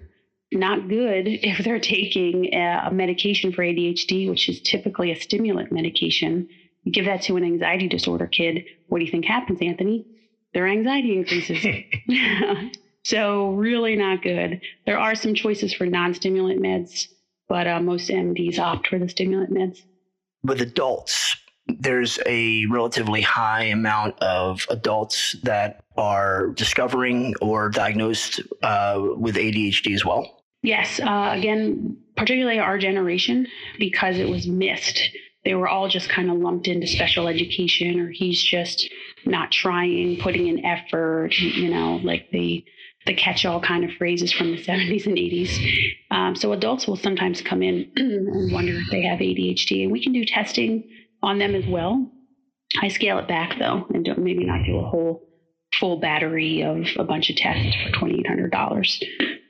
Not 0.51 0.87
good 0.87 1.27
if 1.27 1.63
they're 1.63 1.79
taking 1.79 2.53
a 2.53 2.89
medication 2.91 3.51
for 3.53 3.63
ADHD, 3.63 4.27
which 4.29 4.49
is 4.49 4.61
typically 4.61 5.11
a 5.11 5.19
stimulant 5.19 5.71
medication. 5.71 6.49
You 6.83 6.91
give 6.91 7.05
that 7.05 7.23
to 7.23 7.35
an 7.35 7.43
anxiety 7.43 7.87
disorder 7.87 8.27
kid. 8.27 8.65
What 8.87 8.99
do 8.99 9.05
you 9.05 9.11
think 9.11 9.25
happens, 9.25 9.59
Anthony? 9.61 10.05
Their 10.53 10.67
anxiety 10.67 11.17
increases. 11.17 11.63
so, 13.05 13.51
really 13.51 13.95
not 13.95 14.21
good. 14.21 14.61
There 14.85 14.99
are 14.99 15.15
some 15.15 15.33
choices 15.33 15.73
for 15.73 15.85
non 15.85 16.13
stimulant 16.13 16.61
meds 16.61 17.07
but 17.47 17.67
uh, 17.67 17.79
most 17.79 18.09
MDs 18.09 18.59
opt 18.59 18.87
for 18.87 18.99
the 18.99 19.09
stimulant 19.09 19.51
meds. 19.51 19.79
With 20.43 20.61
adults, 20.61 21.35
there's 21.67 22.19
a 22.25 22.65
relatively 22.67 23.21
high 23.21 23.63
amount 23.65 24.19
of 24.21 24.65
adults 24.69 25.35
that 25.43 25.83
are 25.97 26.49
discovering 26.49 27.33
or 27.41 27.69
diagnosed 27.69 28.41
uh, 28.61 29.01
with 29.17 29.35
ADHD 29.35 29.93
as 29.93 30.05
well. 30.05 30.43
Yes. 30.61 30.99
Uh, 30.99 31.31
again, 31.33 31.97
particularly 32.17 32.59
our 32.59 32.77
generation, 32.77 33.47
because 33.79 34.17
it 34.17 34.29
was 34.29 34.47
missed. 34.47 35.01
They 35.43 35.53
were 35.53 35.67
all 35.67 35.87
just 35.87 36.09
kind 36.09 36.31
of 36.31 36.37
lumped 36.37 36.67
into 36.67 36.87
special 36.87 37.27
education, 37.27 37.99
or 37.99 38.09
he's 38.09 38.41
just 38.41 38.89
not 39.25 39.51
trying, 39.51 40.17
putting 40.17 40.47
in 40.47 40.65
effort, 40.65 41.37
you 41.37 41.69
know, 41.69 41.97
like 41.97 42.31
the 42.31 42.65
the 43.05 43.13
catch-all 43.13 43.61
kind 43.61 43.83
of 43.83 43.91
phrases 43.97 44.31
from 44.31 44.51
the 44.51 44.61
70s 44.61 45.05
and 45.05 45.15
80s. 45.15 45.95
Um, 46.11 46.35
so 46.35 46.53
adults 46.53 46.87
will 46.87 46.95
sometimes 46.95 47.41
come 47.41 47.61
in 47.61 47.91
and 47.95 48.51
wonder 48.51 48.73
if 48.73 48.89
they 48.91 49.03
have 49.03 49.19
ADHD, 49.19 49.83
and 49.83 49.91
we 49.91 50.03
can 50.03 50.13
do 50.13 50.25
testing 50.25 50.89
on 51.21 51.37
them 51.37 51.55
as 51.55 51.65
well. 51.65 52.11
I 52.81 52.87
scale 52.87 53.19
it 53.19 53.27
back 53.27 53.57
though, 53.59 53.85
and 53.93 54.03
don't 54.03 54.19
maybe 54.19 54.43
not 54.43 54.65
do 54.65 54.77
a 54.77 54.83
whole 54.87 55.21
full 55.79 55.99
battery 55.99 56.61
of 56.61 56.85
a 56.97 57.03
bunch 57.03 57.29
of 57.29 57.35
tests 57.35 57.75
for 57.83 57.91
twenty 57.91 58.19
eight 58.19 58.27
hundred 58.27 58.51
dollars. 58.51 59.01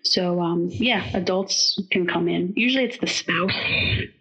So 0.03 0.41
um, 0.41 0.67
yeah, 0.69 1.09
adults 1.13 1.81
can 1.91 2.07
come 2.07 2.27
in. 2.27 2.53
Usually 2.55 2.83
it's 2.83 2.99
the 2.99 3.07
spouse 3.07 3.55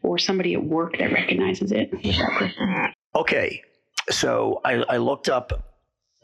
or 0.03 0.17
somebody 0.17 0.55
at 0.55 0.65
work 0.65 0.97
that 0.99 1.13
recognizes 1.13 1.73
it 1.73 1.93
with 1.93 2.03
that 2.17 2.31
person. 2.39 2.95
Okay, 3.15 3.63
so 4.11 4.61
I, 4.65 4.75
I 4.89 4.97
looked 4.97 5.29
up 5.29 5.53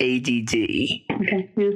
ADD. 0.01 0.55
Okay. 0.55 1.51
Yeah 1.57 1.71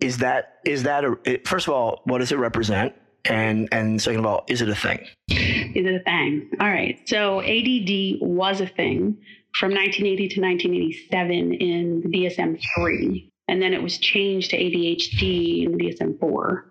is 0.00 0.18
that 0.18 0.60
is 0.64 0.82
that 0.84 1.04
a 1.04 1.38
first 1.44 1.68
of 1.68 1.74
all 1.74 2.02
what 2.04 2.18
does 2.18 2.32
it 2.32 2.38
represent? 2.38 2.94
And 3.26 3.68
and 3.70 4.00
second 4.00 4.20
of 4.20 4.26
all 4.26 4.44
is 4.48 4.62
it 4.62 4.68
a 4.68 4.74
thing? 4.74 5.06
Is 5.28 5.86
it 5.86 5.94
a 5.94 6.00
thing? 6.00 6.50
All 6.60 6.68
right. 6.68 7.00
So 7.08 7.40
add 7.42 8.18
was 8.20 8.60
a 8.60 8.66
thing 8.66 9.18
from 9.58 9.72
1980 9.72 10.28
to 10.28 10.40
1987 10.40 11.54
in 11.54 12.00
the 12.02 12.08
dsm-3 12.08 13.30
and 13.48 13.60
then 13.60 13.74
it 13.74 13.82
was 13.82 13.98
changed 13.98 14.50
to 14.50 14.56
adhd 14.56 15.64
in 15.64 15.76
the 15.76 15.86
dsm-4 15.86 16.62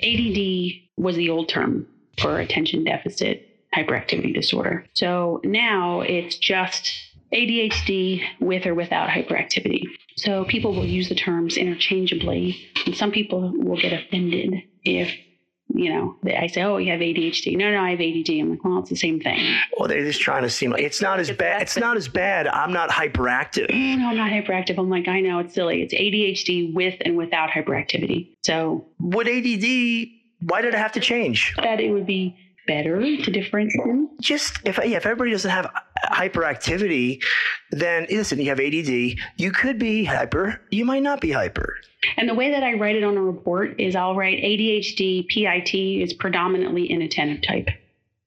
add 0.00 0.82
was 0.96 1.16
the 1.16 1.30
old 1.30 1.48
term 1.48 1.86
for 2.18 2.40
attention 2.40 2.84
deficit 2.84 3.48
hyperactivity 3.74 4.34
disorder. 4.34 4.84
So 4.94 5.40
now 5.44 6.00
it's 6.00 6.36
just 6.36 6.92
ADHD 7.32 8.22
with 8.40 8.66
or 8.66 8.74
without 8.74 9.08
hyperactivity. 9.08 9.84
So 10.16 10.44
people 10.44 10.74
will 10.74 10.86
use 10.86 11.08
the 11.08 11.14
terms 11.14 11.56
interchangeably, 11.56 12.56
and 12.86 12.96
some 12.96 13.12
people 13.12 13.52
will 13.54 13.80
get 13.80 13.92
offended 13.92 14.62
if 14.84 15.14
you 15.74 15.92
know, 15.92 16.16
I 16.24 16.46
say, 16.46 16.62
"Oh, 16.62 16.78
you 16.78 16.90
have 16.92 17.00
ADHD." 17.00 17.54
No, 17.56 17.70
no, 17.70 17.80
I 17.80 17.90
have 17.90 18.00
ADD. 18.00 18.40
I'm 18.40 18.50
like, 18.50 18.64
"Well, 18.64 18.78
it's 18.78 18.90
the 18.90 18.96
same 18.96 19.20
thing." 19.20 19.38
Well, 19.76 19.88
they're 19.88 20.04
just 20.04 20.20
trying 20.20 20.42
to 20.42 20.50
seem 20.50 20.70
like 20.70 20.82
it's 20.82 21.02
not 21.02 21.20
as 21.20 21.30
bad. 21.30 21.62
It's 21.62 21.76
not 21.76 21.96
as 21.96 22.08
bad. 22.08 22.48
I'm 22.48 22.72
not 22.72 22.90
hyperactive. 22.90 23.68
No, 23.70 24.08
I'm 24.08 24.16
not 24.16 24.30
hyperactive. 24.30 24.78
I'm 24.78 24.88
like, 24.88 25.08
I 25.08 25.20
know 25.20 25.40
it's 25.40 25.54
silly. 25.54 25.82
It's 25.82 25.94
ADHD 25.94 26.72
with 26.72 26.94
and 27.02 27.16
without 27.16 27.50
hyperactivity. 27.50 28.28
So, 28.44 28.86
would 28.98 29.28
ADD? 29.28 30.08
Why 30.40 30.62
did 30.62 30.72
it 30.72 30.78
have 30.78 30.92
to 30.92 31.00
change? 31.00 31.54
That 31.56 31.80
it 31.80 31.90
would 31.90 32.06
be 32.06 32.36
better 32.68 33.00
to 33.00 33.30
differentiate? 33.30 34.20
Just 34.20 34.58
if 34.64 34.78
yeah, 34.78 34.96
if 34.96 35.06
everybody 35.06 35.32
doesn't 35.32 35.50
have 35.50 35.68
hyperactivity, 36.06 37.22
then 37.70 38.06
listen, 38.10 38.38
you 38.38 38.48
have 38.48 38.60
ADD. 38.60 39.18
You 39.36 39.52
could 39.52 39.78
be 39.78 40.04
hyper. 40.04 40.60
You 40.70 40.84
might 40.84 41.02
not 41.02 41.20
be 41.20 41.32
hyper. 41.32 41.76
And 42.16 42.28
the 42.28 42.34
way 42.34 42.50
that 42.50 42.62
I 42.62 42.74
write 42.74 42.96
it 42.96 43.04
on 43.04 43.16
a 43.16 43.22
report 43.22 43.78
is 43.80 43.96
I'll 43.96 44.14
write 44.14 44.38
ADHD 44.42 45.26
PIT 45.28 45.74
is 45.74 46.12
predominantly 46.12 46.86
inattentive 46.86 47.42
type. 47.42 47.68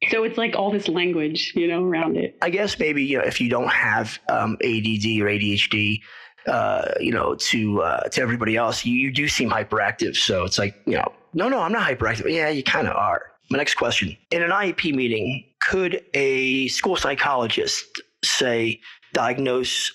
So 0.09 0.23
it's 0.23 0.37
like 0.37 0.55
all 0.55 0.71
this 0.71 0.87
language, 0.87 1.53
you 1.55 1.67
know, 1.67 1.83
around 1.83 2.17
it. 2.17 2.35
I 2.41 2.49
guess 2.49 2.77
maybe 2.79 3.03
you 3.03 3.19
know 3.19 3.23
if 3.23 3.39
you 3.39 3.49
don't 3.49 3.71
have 3.71 4.17
um, 4.29 4.57
ADD 4.63 5.05
or 5.21 5.29
ADHD, 5.29 6.01
uh, 6.47 6.93
you 6.99 7.11
know, 7.11 7.35
to 7.35 7.81
uh, 7.81 8.09
to 8.09 8.21
everybody 8.21 8.55
else, 8.55 8.83
you, 8.83 8.95
you 8.95 9.11
do 9.11 9.27
seem 9.27 9.49
hyperactive. 9.49 10.15
So 10.15 10.43
it's 10.43 10.57
like 10.57 10.75
you 10.85 10.93
know, 10.93 11.11
no, 11.33 11.49
no, 11.49 11.59
I'm 11.59 11.71
not 11.71 11.87
hyperactive. 11.87 12.31
Yeah, 12.31 12.49
you 12.49 12.63
kind 12.63 12.87
of 12.87 12.95
are. 12.95 13.31
My 13.51 13.57
next 13.57 13.73
question. 13.73 14.15
In 14.31 14.41
an 14.41 14.49
IEP 14.49 14.95
meeting, 14.95 15.43
could 15.59 16.01
a 16.13 16.69
school 16.69 16.95
psychologist 16.95 18.01
say 18.23 18.79
diagnose 19.11 19.91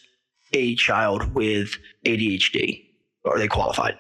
a 0.53 0.75
child 0.75 1.35
with 1.35 1.79
ADHD? 2.05 2.85
Are 3.25 3.39
they 3.39 3.49
qualified? 3.49 3.97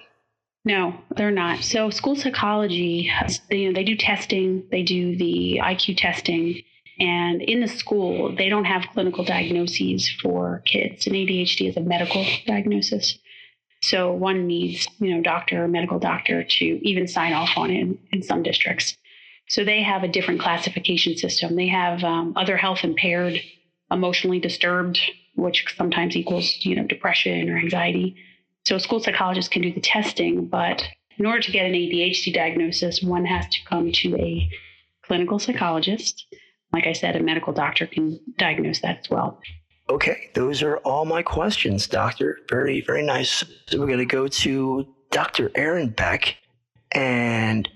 No, 0.66 0.94
they're 1.16 1.30
not. 1.30 1.60
So 1.60 1.88
school 1.88 2.16
psychology, 2.16 3.10
you 3.50 3.68
know, 3.68 3.72
they 3.72 3.82
do 3.82 3.96
testing, 3.96 4.62
they 4.70 4.82
do 4.82 5.16
the 5.16 5.58
IQ 5.62 5.96
testing, 5.96 6.60
and 7.00 7.40
in 7.40 7.60
the 7.60 7.68
school, 7.68 8.36
they 8.36 8.50
don't 8.50 8.66
have 8.66 8.84
clinical 8.92 9.24
diagnoses 9.24 10.06
for 10.20 10.62
kids. 10.66 11.06
And 11.06 11.16
ADHD 11.16 11.70
is 11.70 11.78
a 11.78 11.80
medical 11.80 12.26
diagnosis. 12.46 13.18
So 13.80 14.12
one 14.12 14.46
needs, 14.46 14.86
you 14.98 15.14
know, 15.14 15.22
doctor 15.22 15.64
or 15.64 15.68
medical 15.68 15.98
doctor 15.98 16.44
to 16.44 16.64
even 16.86 17.08
sign 17.08 17.32
off 17.32 17.56
on 17.56 17.70
it 17.70 17.80
in, 17.80 17.98
in 18.12 18.22
some 18.22 18.42
districts. 18.42 18.98
So 19.48 19.64
they 19.64 19.82
have 19.82 20.02
a 20.02 20.08
different 20.08 20.40
classification 20.40 21.16
system. 21.16 21.56
They 21.56 21.68
have 21.68 22.02
um, 22.02 22.32
other 22.36 22.56
health 22.56 22.80
impaired, 22.82 23.40
emotionally 23.90 24.40
disturbed, 24.40 24.98
which 25.36 25.64
sometimes 25.76 26.16
equals 26.16 26.64
you 26.64 26.74
know 26.74 26.84
depression 26.84 27.48
or 27.48 27.56
anxiety. 27.56 28.16
So 28.64 28.76
a 28.76 28.80
school 28.80 29.00
psychologist 29.00 29.50
can 29.50 29.62
do 29.62 29.72
the 29.72 29.80
testing, 29.80 30.46
but 30.46 30.82
in 31.18 31.26
order 31.26 31.40
to 31.40 31.52
get 31.52 31.66
an 31.66 31.72
ADHD 31.72 32.34
diagnosis, 32.34 33.02
one 33.02 33.24
has 33.24 33.46
to 33.48 33.58
come 33.64 33.92
to 33.92 34.16
a 34.16 34.50
clinical 35.04 35.38
psychologist. 35.38 36.26
Like 36.72 36.86
I 36.86 36.92
said, 36.92 37.16
a 37.16 37.22
medical 37.22 37.52
doctor 37.52 37.86
can 37.86 38.18
diagnose 38.38 38.80
that 38.80 38.98
as 38.98 39.10
well. 39.10 39.40
Okay, 39.88 40.30
those 40.34 40.62
are 40.62 40.78
all 40.78 41.04
my 41.04 41.22
questions, 41.22 41.86
doctor. 41.86 42.40
Very, 42.50 42.80
very 42.80 43.04
nice. 43.04 43.44
So 43.68 43.78
we're 43.78 43.86
going 43.86 43.98
to 44.00 44.04
go 44.04 44.26
to 44.26 44.86
Dr. 45.12 45.52
Aaron 45.54 45.90
Beck. 45.90 46.36
And 46.92 47.68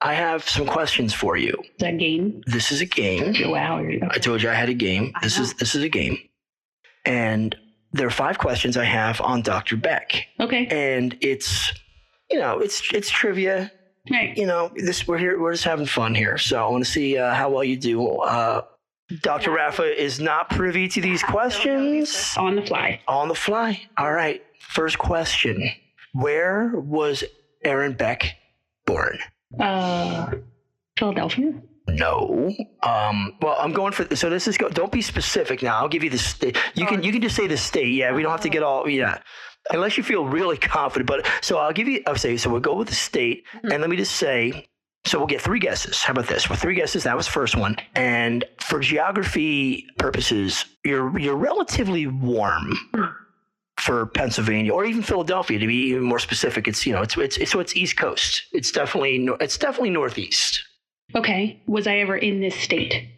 I 0.00 0.14
have 0.14 0.48
some 0.48 0.66
questions 0.66 1.14
for 1.14 1.36
you. 1.36 1.52
Is 1.62 1.70
that 1.80 1.98
game? 1.98 2.42
This 2.46 2.70
is 2.70 2.80
a 2.80 2.86
game. 2.86 3.34
Wow. 3.50 3.78
I 4.10 4.18
told 4.18 4.42
you 4.42 4.50
I 4.50 4.54
had 4.54 4.68
a 4.68 4.74
game. 4.74 5.12
I 5.14 5.20
this 5.22 5.38
know. 5.38 5.44
is 5.44 5.54
this 5.54 5.74
is 5.74 5.82
a 5.82 5.88
game. 5.88 6.18
And 7.04 7.56
there 7.92 8.06
are 8.06 8.10
five 8.10 8.38
questions 8.38 8.76
I 8.76 8.84
have 8.84 9.20
on 9.20 9.42
Dr. 9.42 9.76
Beck. 9.76 10.26
Okay. 10.38 10.66
And 10.66 11.16
it's 11.20 11.72
you 12.30 12.38
know, 12.38 12.58
it's 12.58 12.82
it's 12.92 13.08
trivia. 13.08 13.72
Right. 14.10 14.36
You 14.36 14.46
know, 14.46 14.70
this 14.76 15.08
we're 15.08 15.18
here 15.18 15.40
we're 15.40 15.52
just 15.52 15.64
having 15.64 15.86
fun 15.86 16.14
here. 16.14 16.36
So 16.38 16.64
I 16.64 16.68
want 16.70 16.84
to 16.84 16.90
see 16.90 17.16
uh, 17.16 17.34
how 17.34 17.50
well 17.50 17.64
you 17.64 17.76
do. 17.76 18.06
Uh, 18.06 18.62
Dr. 19.22 19.52
Raffa 19.52 19.94
is 19.94 20.20
not 20.20 20.50
privy 20.50 20.88
to 20.88 21.00
these 21.00 21.22
questions. 21.22 22.34
On 22.36 22.56
the 22.56 22.62
fly. 22.62 23.00
On 23.06 23.28
the 23.28 23.34
fly. 23.34 23.80
All 23.96 24.12
right. 24.12 24.42
First 24.60 24.98
question. 24.98 25.70
Where 26.12 26.72
was 26.74 27.22
Aaron 27.64 27.92
Beck 27.92 28.36
born? 28.84 29.18
Uh, 29.58 30.30
Philadelphia. 30.98 31.52
No. 31.88 32.52
Um, 32.82 33.36
well, 33.40 33.56
I'm 33.58 33.72
going 33.72 33.92
for 33.92 34.14
so 34.16 34.28
this 34.28 34.48
is 34.48 34.56
go, 34.56 34.68
don't 34.68 34.90
be 34.90 35.02
specific 35.02 35.62
now. 35.62 35.78
I'll 35.78 35.88
give 35.88 36.02
you 36.02 36.10
the 36.10 36.18
state. 36.18 36.56
You 36.74 36.86
can 36.86 37.02
you 37.02 37.12
can 37.12 37.22
just 37.22 37.36
say 37.36 37.46
the 37.46 37.56
state. 37.56 37.92
Yeah, 37.92 38.12
we 38.12 38.22
don't 38.22 38.32
have 38.32 38.40
to 38.42 38.48
get 38.48 38.62
all 38.62 38.88
yeah. 38.88 39.18
Unless 39.70 39.96
you 39.96 40.02
feel 40.02 40.24
really 40.24 40.56
confident. 40.56 41.06
But 41.06 41.28
so 41.42 41.58
I'll 41.58 41.72
give 41.72 41.88
you 41.88 42.02
I'll 42.06 42.16
say 42.16 42.36
so 42.36 42.50
we'll 42.50 42.60
go 42.60 42.74
with 42.74 42.88
the 42.88 42.94
state 42.94 43.44
mm-hmm. 43.54 43.70
and 43.70 43.80
let 43.80 43.90
me 43.90 43.96
just 43.96 44.16
say 44.16 44.66
so 45.04 45.18
we'll 45.18 45.28
get 45.28 45.40
three 45.40 45.60
guesses. 45.60 46.02
How 46.02 46.12
about 46.12 46.26
this? 46.26 46.50
Well, 46.50 46.58
three 46.58 46.74
guesses. 46.74 47.04
That 47.04 47.16
was 47.16 47.28
first 47.28 47.56
one. 47.56 47.76
And 47.94 48.44
for 48.60 48.80
geography 48.80 49.86
purposes, 49.98 50.64
you're 50.84 51.16
you're 51.18 51.36
relatively 51.36 52.08
warm. 52.08 52.76
Hmm 52.94 53.04
for 53.86 54.06
Pennsylvania 54.06 54.72
or 54.72 54.84
even 54.84 55.00
Philadelphia 55.00 55.60
to 55.60 55.66
be 55.66 55.90
even 55.90 56.02
more 56.02 56.18
specific. 56.18 56.66
It's 56.66 56.84
you 56.84 56.92
know 56.92 57.02
it's 57.02 57.16
it's, 57.16 57.36
it's 57.36 57.52
so 57.52 57.60
it's 57.60 57.76
East 57.76 57.96
Coast. 57.96 58.42
It's 58.52 58.72
definitely 58.72 59.28
it's 59.40 59.56
definitely 59.56 59.90
Northeast. 59.90 60.64
Okay, 61.14 61.62
was 61.66 61.86
I 61.86 61.98
ever 61.98 62.16
in 62.16 62.40
this 62.40 62.56
state? 62.56 63.08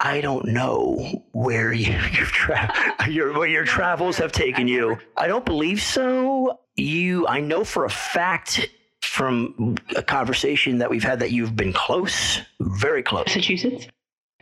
I 0.00 0.20
don't 0.20 0.48
know 0.48 1.24
where 1.30 1.72
you, 1.72 1.92
your, 2.12 2.26
tra- 2.26 2.74
your 3.08 3.38
where 3.38 3.46
your 3.46 3.64
travels 3.64 4.18
have 4.18 4.32
taken 4.32 4.66
you. 4.66 4.98
I 5.16 5.28
don't 5.28 5.44
believe 5.44 5.80
so. 5.80 6.58
You, 6.74 7.28
I 7.28 7.38
know 7.40 7.62
for 7.64 7.84
a 7.84 7.90
fact 7.90 8.68
from 9.02 9.76
a 9.94 10.02
conversation 10.02 10.78
that 10.78 10.90
we've 10.90 11.04
had 11.04 11.20
that 11.20 11.30
you've 11.30 11.54
been 11.54 11.72
close, 11.72 12.40
very 12.60 13.02
close. 13.02 13.26
Massachusetts. 13.26 13.86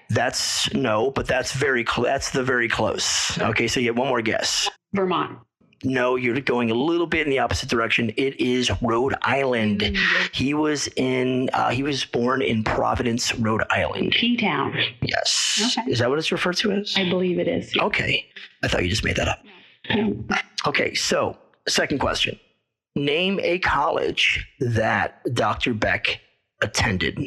That's 0.08 0.72
no, 0.72 1.10
but 1.10 1.26
that's 1.26 1.52
very 1.52 1.84
cl- 1.84 2.04
that's 2.04 2.30
the 2.30 2.42
very 2.42 2.68
close. 2.68 3.38
Okay, 3.38 3.68
so 3.68 3.78
you 3.78 3.88
get 3.88 3.96
one 3.96 4.08
more 4.08 4.22
guess. 4.22 4.68
Vermont. 4.92 5.38
No, 5.82 6.16
you're 6.16 6.40
going 6.40 6.70
a 6.70 6.74
little 6.74 7.06
bit 7.06 7.26
in 7.26 7.30
the 7.30 7.38
opposite 7.38 7.70
direction. 7.70 8.12
It 8.16 8.38
is 8.38 8.70
Rhode 8.82 9.14
Island. 9.22 9.96
He 10.32 10.52
was 10.52 10.88
in. 10.96 11.48
Uh, 11.52 11.70
he 11.70 11.82
was 11.82 12.04
born 12.04 12.42
in 12.42 12.64
Providence, 12.64 13.34
Rhode 13.36 13.64
Island. 13.70 14.12
P 14.12 14.36
Town. 14.36 14.76
Yes. 15.00 15.76
Okay. 15.78 15.90
Is 15.90 16.00
that 16.00 16.10
what 16.10 16.18
it's 16.18 16.30
referred 16.30 16.56
to 16.58 16.72
as? 16.72 16.94
I 16.96 17.08
believe 17.08 17.38
it 17.38 17.48
is. 17.48 17.74
Okay. 17.76 18.26
I 18.62 18.68
thought 18.68 18.82
you 18.82 18.90
just 18.90 19.04
made 19.04 19.16
that 19.16 19.28
up. 19.28 19.42
No. 19.88 20.22
Okay. 20.66 20.94
So, 20.94 21.38
second 21.66 21.98
question: 21.98 22.38
Name 22.94 23.40
a 23.42 23.58
college 23.60 24.46
that 24.60 25.22
Dr. 25.34 25.72
Beck 25.72 26.20
attended. 26.60 27.18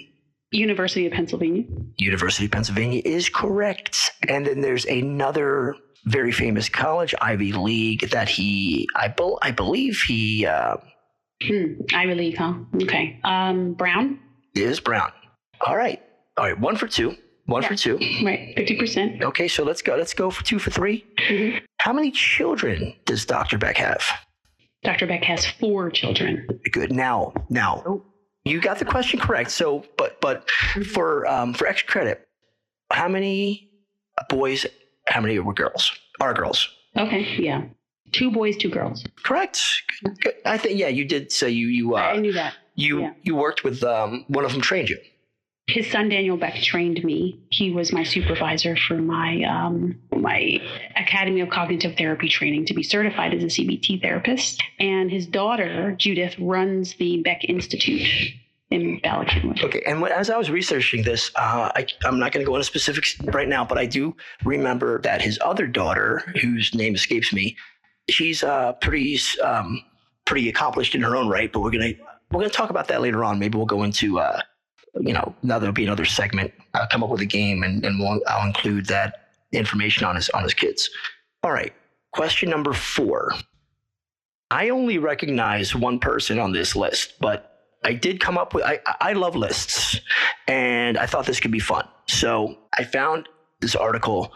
University 0.52 1.08
of 1.08 1.14
Pennsylvania. 1.14 1.64
University 1.98 2.46
of 2.46 2.52
Pennsylvania 2.52 3.02
is 3.04 3.28
correct. 3.28 4.12
And 4.30 4.46
then 4.46 4.62
there's 4.62 4.86
another 4.86 5.76
very 6.06 6.32
famous 6.32 6.70
college, 6.70 7.14
Ivy 7.22 7.54
League, 7.54 8.10
that 8.12 8.28
he, 8.30 8.88
I, 8.96 9.08
bel 9.08 9.40
I 9.42 9.52
believe 9.52 10.02
he 10.02 10.46
uh, 10.46 10.78
Hmm. 11.42 11.74
Ivy 11.94 12.16
League, 12.16 12.38
huh? 12.38 12.54
Okay. 12.84 13.20
Um, 13.26 13.74
Brown. 13.74 14.20
is 14.56 14.80
Brown. 14.80 15.12
All 15.66 15.76
right. 15.76 16.02
All 16.38 16.46
right. 16.46 16.58
One 16.60 16.78
for 16.78 16.88
two. 16.88 17.18
One 17.48 17.64
for 17.64 17.76
two. 17.76 17.98
Right. 18.24 18.54
Fifty 18.56 18.78
percent. 18.78 19.22
Okay. 19.22 19.50
So 19.50 19.64
let's 19.66 19.82
go. 19.82 19.96
Let's 19.98 20.14
go 20.14 20.30
for 20.30 20.44
two 20.46 20.58
for 20.60 20.72
3 20.72 21.04
Mhm. 21.30 21.62
How 21.80 21.92
many 21.92 22.12
children 22.12 22.94
does 23.06 23.26
Dr. 23.26 23.58
Beck 23.58 23.76
have? 23.78 24.02
Dr. 24.84 25.06
Beck 25.06 25.24
has 25.26 25.46
four 25.46 25.90
children. 25.92 26.48
Good. 26.72 26.94
Now, 26.94 27.34
now 27.50 27.84
Oh. 27.86 28.06
you 28.46 28.62
got 28.62 28.80
the 28.80 28.86
question 28.86 29.20
correct. 29.20 29.52
So, 29.52 29.84
but, 29.98 30.22
but 30.22 30.50
for, 30.94 31.28
um, 31.28 31.54
for 31.54 31.68
extra 31.68 31.90
credit, 31.90 32.26
how 32.92 33.10
many 33.10 33.70
boys, 34.30 34.66
how 35.08 35.22
many 35.22 35.38
were 35.40 35.54
girls? 35.54 35.92
Are 36.20 36.34
girls? 36.34 36.68
Okay. 36.98 37.36
Yeah. 37.38 37.64
Two 38.12 38.32
boys, 38.32 38.58
two 38.58 38.70
girls. 38.70 39.04
Correct. 39.24 39.60
Good, 40.04 40.22
good. 40.22 40.34
I 40.46 40.58
think 40.58 40.80
yeah, 40.80 40.88
you 40.88 41.06
did. 41.06 41.32
So 41.32 41.48
you 41.48 41.68
you 41.68 41.96
I 41.96 42.14
uh, 42.14 42.20
knew 42.20 42.34
that. 42.34 42.54
you 42.76 43.02
yeah. 43.02 43.14
you 43.24 43.36
worked 43.36 43.64
with 43.64 43.84
um, 43.84 44.26
one 44.28 44.46
of 44.46 44.52
them 44.52 44.62
trained 44.62 44.90
you. 44.90 44.98
His 45.68 45.90
son 45.90 46.10
Daniel 46.10 46.36
Beck 46.36 46.56
trained 46.56 47.04
me. 47.04 47.40
He 47.50 47.72
was 47.72 47.94
my 47.94 48.04
supervisor 48.04 48.76
for 48.76 48.96
my 48.96 49.44
um, 49.44 50.00
my 50.16 50.62
Academy 50.96 51.40
of 51.40 51.50
Cognitive 51.50 51.96
Therapy 51.98 52.28
training 52.28 52.66
to 52.66 52.74
be 52.74 52.84
certified 52.84 53.34
as 53.34 53.44
a 53.44 53.48
CBT 53.48 54.02
therapist. 54.02 54.62
And 54.80 55.10
his 55.10 55.26
daughter 55.26 55.96
Judith 55.98 56.36
runs 56.38 56.96
the 56.96 57.22
Beck 57.24 57.46
Institute 57.46 58.08
in 58.74 59.00
Okay, 59.64 59.84
and 59.86 60.04
as 60.06 60.30
I 60.30 60.38
was 60.38 60.50
researching 60.50 61.04
this, 61.04 61.32
uh, 61.36 61.72
I, 61.76 61.86
I'm 62.04 62.18
not 62.18 62.32
going 62.32 62.44
to 62.44 62.50
go 62.50 62.56
into 62.56 62.64
specifics 62.64 63.20
right 63.26 63.48
now, 63.48 63.64
but 63.64 63.78
I 63.78 63.86
do 63.86 64.16
remember 64.44 65.00
that 65.02 65.22
his 65.22 65.40
other 65.44 65.68
daughter, 65.68 66.24
whose 66.42 66.74
name 66.74 66.96
escapes 66.96 67.32
me, 67.32 67.56
she's 68.10 68.44
uh, 68.44 68.74
pretty 68.74 69.20
um, 69.44 69.84
pretty 70.26 70.50
accomplished 70.50 70.96
in 70.96 71.02
her 71.04 71.16
own 71.16 71.28
right. 71.30 71.52
But 71.54 71.62
we're 71.62 71.72
gonna 71.72 71.94
we're 72.32 72.40
gonna 72.42 72.50
talk 72.50 72.72
about 72.72 72.88
that 72.88 73.02
later 73.02 73.24
on. 73.24 73.38
Maybe 73.38 73.58
we'll 73.58 73.68
go 73.68 73.84
into 73.84 74.20
uh, 74.20 74.42
you 75.00 75.14
know 75.14 75.36
now 75.44 75.60
there'll 75.60 75.74
be 75.74 75.86
another 75.86 76.06
segment. 76.06 76.52
I'll 76.74 76.88
come 76.88 77.04
up 77.04 77.10
with 77.10 77.22
a 77.22 77.26
game, 77.26 77.62
and, 77.62 77.86
and 77.86 78.00
we'll, 78.00 78.22
I'll 78.28 78.48
include 78.48 78.88
that 78.88 79.30
information 79.52 80.06
on 80.06 80.16
his 80.16 80.30
on 80.32 80.42
his 80.42 80.56
kids. 80.56 80.90
All 81.44 81.52
right, 81.52 81.74
question 82.12 82.50
number 82.50 82.74
four. 82.74 83.34
I 84.50 84.70
only 84.70 84.98
recognize 84.98 85.76
one 85.76 86.00
person 86.00 86.40
on 86.40 86.52
this 86.52 86.76
list, 86.76 87.14
but 87.20 87.53
I 87.84 87.94
did 87.94 88.20
come 88.20 88.38
up 88.38 88.54
with 88.54 88.64
I 88.64 88.80
I 89.02 89.14
love 89.14 89.36
lists 89.36 90.00
and 90.48 90.98
I 90.98 91.06
thought 91.06 91.26
this 91.26 91.40
could 91.40 91.52
be 91.52 91.60
fun. 91.60 91.88
So 92.08 92.58
I 92.78 92.84
found 92.84 93.30
this 93.62 93.76
article 93.76 94.34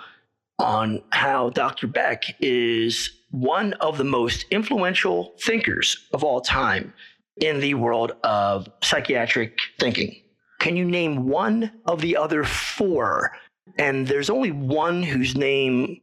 on 0.59 1.03
how 1.11 1.49
Dr. 1.51 1.87
Beck 1.87 2.23
is 2.39 3.11
one 3.31 3.73
of 3.73 3.97
the 3.97 4.03
most 4.03 4.45
influential 4.51 5.35
thinkers 5.41 6.07
of 6.13 6.23
all 6.23 6.41
time 6.41 6.93
in 7.37 7.59
the 7.59 7.73
world 7.75 8.13
of 8.23 8.67
psychiatric 8.81 9.57
thinking. 9.79 10.15
Can 10.59 10.75
you 10.75 10.85
name 10.85 11.27
one 11.27 11.71
of 11.85 12.01
the 12.01 12.17
other 12.17 12.43
four? 12.43 13.31
And 13.77 14.07
there's 14.07 14.29
only 14.29 14.51
one 14.51 15.03
whose 15.03 15.35
name 15.35 16.01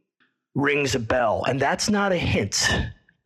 rings 0.53 0.95
a 0.95 0.99
bell, 0.99 1.43
and 1.45 1.59
that's 1.59 1.89
not 1.89 2.13
a 2.13 2.17
hint, 2.17 2.69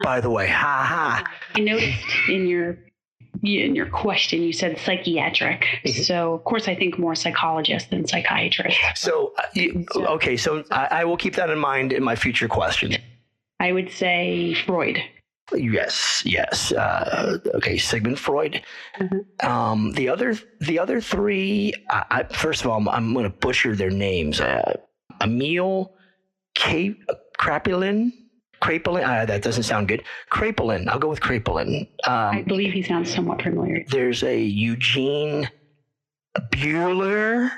by 0.01 0.19
the 0.19 0.29
way. 0.29 0.47
Ha 0.47 0.83
ha. 0.83 1.23
I 1.53 1.59
noticed 1.59 2.03
in 2.27 2.47
your 2.47 2.79
in 3.43 3.75
your 3.75 3.85
question 3.87 4.41
you 4.43 4.53
said 4.53 4.77
psychiatric. 4.79 5.65
Mhm. 5.85 6.03
So 6.05 6.33
of 6.33 6.43
course 6.43 6.67
I 6.67 6.75
think 6.75 6.97
more 6.99 7.15
psychologist 7.15 7.89
than 7.89 8.07
psychiatrist. 8.07 8.77
So, 8.95 9.33
uh, 9.37 9.43
you- 9.53 9.85
okay, 9.95 10.37
so 10.37 10.63
I, 10.71 10.87
I 10.91 11.03
will 11.05 11.17
keep 11.17 11.35
that 11.35 11.49
in 11.49 11.59
mind 11.59 11.93
in 11.93 12.03
my 12.03 12.15
future 12.15 12.47
question. 12.47 12.95
I 13.59 13.71
would 13.71 13.89
say 13.91 14.53
Freud. 14.65 14.99
Yes, 15.55 16.21
yes. 16.25 16.71
Uh, 16.71 17.39
okay, 17.55 17.77
Sigmund 17.77 18.19
Freud. 18.19 18.61
Mhm. 18.99 19.43
Um, 19.43 19.91
the 19.93 20.07
other, 20.07 20.35
the 20.61 20.77
other 20.77 21.01
three. 21.01 21.73
I, 21.89 22.05
I, 22.11 22.23
first 22.33 22.61
of 22.63 22.67
all, 22.69 22.77
I'm, 22.77 22.87
I'm 22.87 23.13
going 23.13 23.23
to 23.23 23.31
butcher 23.35 23.75
their 23.75 23.89
names. 23.89 24.39
Uh, 24.39 24.73
Emil 25.21 25.91
K- 26.55 26.95
Kraepelin. 27.39 28.11
Kraepelin. 28.61 29.03
Uh, 29.03 29.25
that 29.25 29.41
doesn't 29.41 29.63
sound 29.63 29.87
good. 29.87 30.03
Kraepelin. 30.31 30.87
I'll 30.87 30.99
go 30.99 31.07
with 31.09 31.21
Kraepelin. 31.21 31.87
I 32.05 32.37
Um, 32.39 32.43
believe 32.43 32.73
he 32.73 32.81
sounds 32.83 33.13
somewhat 33.13 33.41
familiar. 33.41 33.83
there's 33.89 34.23
a 34.23 34.37
Eugene 34.39 35.49
Bueller. 36.51 37.51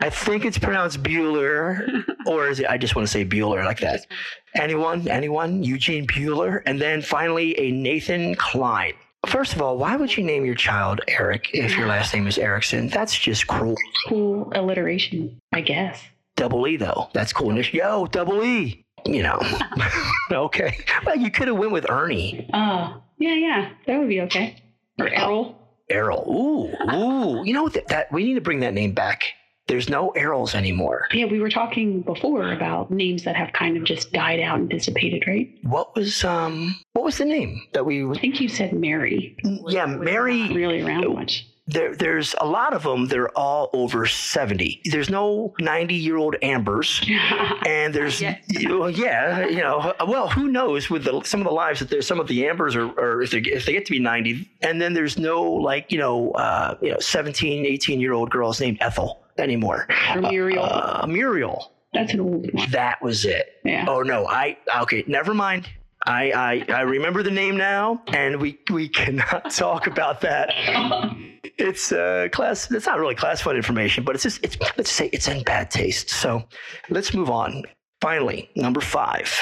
I 0.00 0.10
think 0.10 0.44
it's 0.44 0.58
pronounced 0.58 1.02
Bueller, 1.02 2.04
or 2.26 2.46
is 2.48 2.60
it? 2.60 2.66
I 2.70 2.78
just 2.78 2.94
want 2.94 3.06
to 3.08 3.10
say 3.12 3.24
Bueller 3.24 3.64
like 3.64 3.80
that. 3.80 4.06
Anyone? 4.54 5.08
Anyone? 5.08 5.64
Eugene 5.64 6.06
Bueller, 6.06 6.62
and 6.66 6.80
then 6.80 7.02
finally 7.02 7.58
a 7.58 7.72
Nathan 7.72 8.34
Kline. 8.36 8.92
First 9.26 9.54
of 9.54 9.60
all, 9.60 9.76
why 9.76 9.96
would 9.96 10.16
you 10.16 10.22
name 10.22 10.44
your 10.44 10.54
child 10.54 11.00
Eric 11.08 11.50
if 11.52 11.76
your 11.76 11.88
last 11.88 12.14
name 12.14 12.28
is 12.28 12.38
Erikson? 12.38 12.86
That's 12.88 13.18
just 13.18 13.48
cruel. 13.48 13.74
Cool 14.06 14.52
alliteration, 14.54 15.40
I 15.52 15.60
guess. 15.62 16.00
Double 16.36 16.68
E 16.68 16.76
though, 16.76 17.08
that's 17.12 17.32
cool. 17.32 17.52
Yo, 17.60 18.06
double 18.06 18.44
E. 18.44 18.84
You 19.08 19.22
know. 19.22 19.40
okay. 20.30 20.78
Well, 21.04 21.16
you 21.16 21.30
could 21.30 21.48
have 21.48 21.56
went 21.56 21.72
with 21.72 21.88
Ernie. 21.90 22.48
Oh, 22.52 23.02
yeah, 23.18 23.34
yeah, 23.34 23.70
that 23.86 23.98
would 23.98 24.08
be 24.08 24.20
okay. 24.22 24.62
Or 24.98 25.08
Errol. 25.08 25.56
Errol. 25.88 26.24
Ooh, 26.28 26.94
ooh. 26.94 27.44
You 27.44 27.54
know 27.54 27.68
that, 27.68 27.88
that 27.88 28.12
we 28.12 28.24
need 28.24 28.34
to 28.34 28.40
bring 28.40 28.60
that 28.60 28.74
name 28.74 28.92
back. 28.92 29.22
There's 29.68 29.88
no 29.88 30.12
Errols 30.16 30.54
anymore. 30.54 31.08
Yeah, 31.12 31.26
we 31.26 31.40
were 31.40 31.50
talking 31.50 32.00
before 32.00 32.52
about 32.52 32.90
names 32.90 33.24
that 33.24 33.36
have 33.36 33.52
kind 33.52 33.76
of 33.76 33.84
just 33.84 34.12
died 34.12 34.40
out 34.40 34.58
and 34.58 34.68
dissipated, 34.68 35.24
right? 35.26 35.50
What 35.62 35.94
was 35.94 36.24
um 36.24 36.74
what 36.94 37.04
was 37.04 37.18
the 37.18 37.26
name 37.26 37.62
that 37.74 37.84
we 37.84 38.08
I 38.08 38.14
think 38.14 38.40
you 38.40 38.48
said 38.48 38.72
Mary. 38.72 39.36
Yeah, 39.44 39.84
Was 39.84 40.00
Mary 40.00 40.40
not 40.44 40.56
really 40.56 40.80
around 40.80 41.12
much. 41.14 41.46
There 41.68 41.94
there's 41.94 42.34
a 42.40 42.46
lot 42.46 42.72
of 42.72 42.82
them 42.82 43.06
they're 43.08 43.28
all 43.38 43.70
over 43.72 44.06
70. 44.06 44.80
There's 44.86 45.10
no 45.10 45.54
90-year-old 45.60 46.36
Ambers 46.42 47.00
and 47.66 47.94
there's 47.94 48.20
Yes. 48.20 48.40
well, 48.66 48.90
yeah, 48.90 49.46
you 49.46 49.58
know, 49.58 49.94
well, 50.06 50.28
who 50.28 50.48
knows 50.48 50.88
with 50.90 51.04
the, 51.04 51.22
some 51.24 51.40
of 51.40 51.46
the 51.46 51.52
lives 51.52 51.80
that 51.80 51.90
there's 51.90 52.06
some 52.06 52.18
of 52.20 52.26
the 52.26 52.46
Ambers 52.46 52.74
are, 52.74 52.86
are 52.98 53.22
if 53.22 53.30
they 53.30 53.38
if 53.40 53.66
they 53.66 53.72
get 53.72 53.84
to 53.86 53.92
be 53.92 54.00
90 54.00 54.48
and 54.62 54.80
then 54.80 54.94
there's 54.94 55.18
no 55.18 55.42
like, 55.42 55.92
you 55.92 55.98
know, 55.98 56.30
uh, 56.32 56.74
you 56.80 56.90
know, 56.90 56.98
17, 56.98 57.64
18-year-old 57.64 58.30
girls 58.30 58.60
named 58.60 58.78
Ethel 58.80 59.20
anymore. 59.38 59.86
or 60.14 60.20
Muriel. 60.22 60.64
Uh, 60.64 61.06
Muriel. 61.06 61.72
That's 61.94 62.12
an 62.12 62.20
old 62.20 62.52
one. 62.52 62.70
That 62.70 63.00
was 63.02 63.24
it. 63.24 63.60
Yeah. 63.64 63.84
Oh 63.88 64.02
no, 64.02 64.26
I 64.26 64.58
okay, 64.82 65.04
never 65.06 65.32
mind. 65.34 65.68
I, 66.06 66.30
I 66.68 66.72
I 66.72 66.80
remember 66.82 67.22
the 67.22 67.30
name 67.30 67.56
now, 67.56 68.02
and 68.08 68.40
we 68.40 68.58
we 68.70 68.88
cannot 68.88 69.50
talk 69.54 69.86
about 69.86 70.20
that. 70.22 70.52
It's 71.58 71.90
uh 71.92 72.28
class. 72.32 72.70
It's 72.70 72.86
not 72.86 72.98
really 73.00 73.14
classified 73.16 73.56
information, 73.56 74.04
but 74.04 74.14
it's 74.14 74.22
just 74.24 74.42
it's 74.44 74.56
let's 74.76 74.90
say 74.90 75.08
it's 75.12 75.28
in 75.28 75.42
bad 75.42 75.70
taste. 75.70 76.10
So 76.10 76.44
let's 76.88 77.12
move 77.12 77.30
on. 77.30 77.64
Finally, 78.00 78.48
number 78.54 78.80
five, 78.80 79.32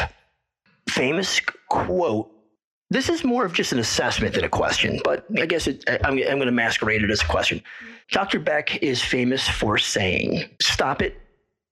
famous 0.88 1.40
quote. 1.68 2.31
This 2.88 3.09
is 3.09 3.24
more 3.24 3.44
of 3.44 3.52
just 3.52 3.72
an 3.72 3.81
assessment 3.81 4.35
than 4.35 4.44
a 4.44 4.48
question, 4.48 5.00
but 5.02 5.26
I 5.38 5.46
guess 5.46 5.66
it, 5.66 5.83
I'm, 6.05 6.12
I'm 6.12 6.37
going 6.38 6.46
to 6.46 6.52
masquerade 6.52 7.02
it 7.02 7.11
as 7.11 7.20
a 7.20 7.26
question. 7.26 7.61
Dr. 8.12 8.38
Beck 8.38 8.81
is 8.81 9.02
famous 9.02 9.46
for 9.48 9.76
saying, 9.76 10.44
"Stop 10.62 11.02
it 11.02 11.16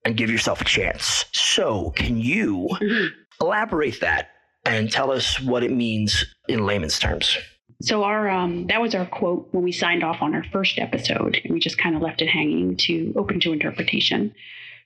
and 0.05 0.17
give 0.17 0.29
yourself 0.29 0.61
a 0.61 0.65
chance." 0.65 1.25
So, 1.33 1.91
can 1.91 2.19
you 2.19 2.69
Mhm. 2.83 3.11
elaborate 3.41 4.01
that 4.01 4.31
and 4.67 4.91
tell 4.91 5.13
us 5.13 5.39
what 5.41 5.63
it 5.63 5.71
means 5.71 6.25
in 6.49 6.67
layman's 6.67 6.99
terms? 6.99 7.39
So 7.83 8.05
our 8.05 8.29
um, 8.31 8.67
that 8.69 8.81
was 8.81 8.95
our 8.95 9.07
quote 9.07 9.49
when 9.53 9.65
we 9.65 9.73
signed 9.73 10.05
off 10.05 10.23
on 10.23 10.35
our 10.35 10.45
first 10.45 10.79
episode, 10.79 11.41
and 11.45 11.53
we 11.53 11.61
just 11.61 11.79
kind 11.79 11.97
of 11.97 12.03
left 12.03 12.23
it 12.23 12.29
hanging 12.29 12.77
to 12.79 13.13
open 13.17 13.41
to 13.41 13.53
interpretation. 13.53 14.35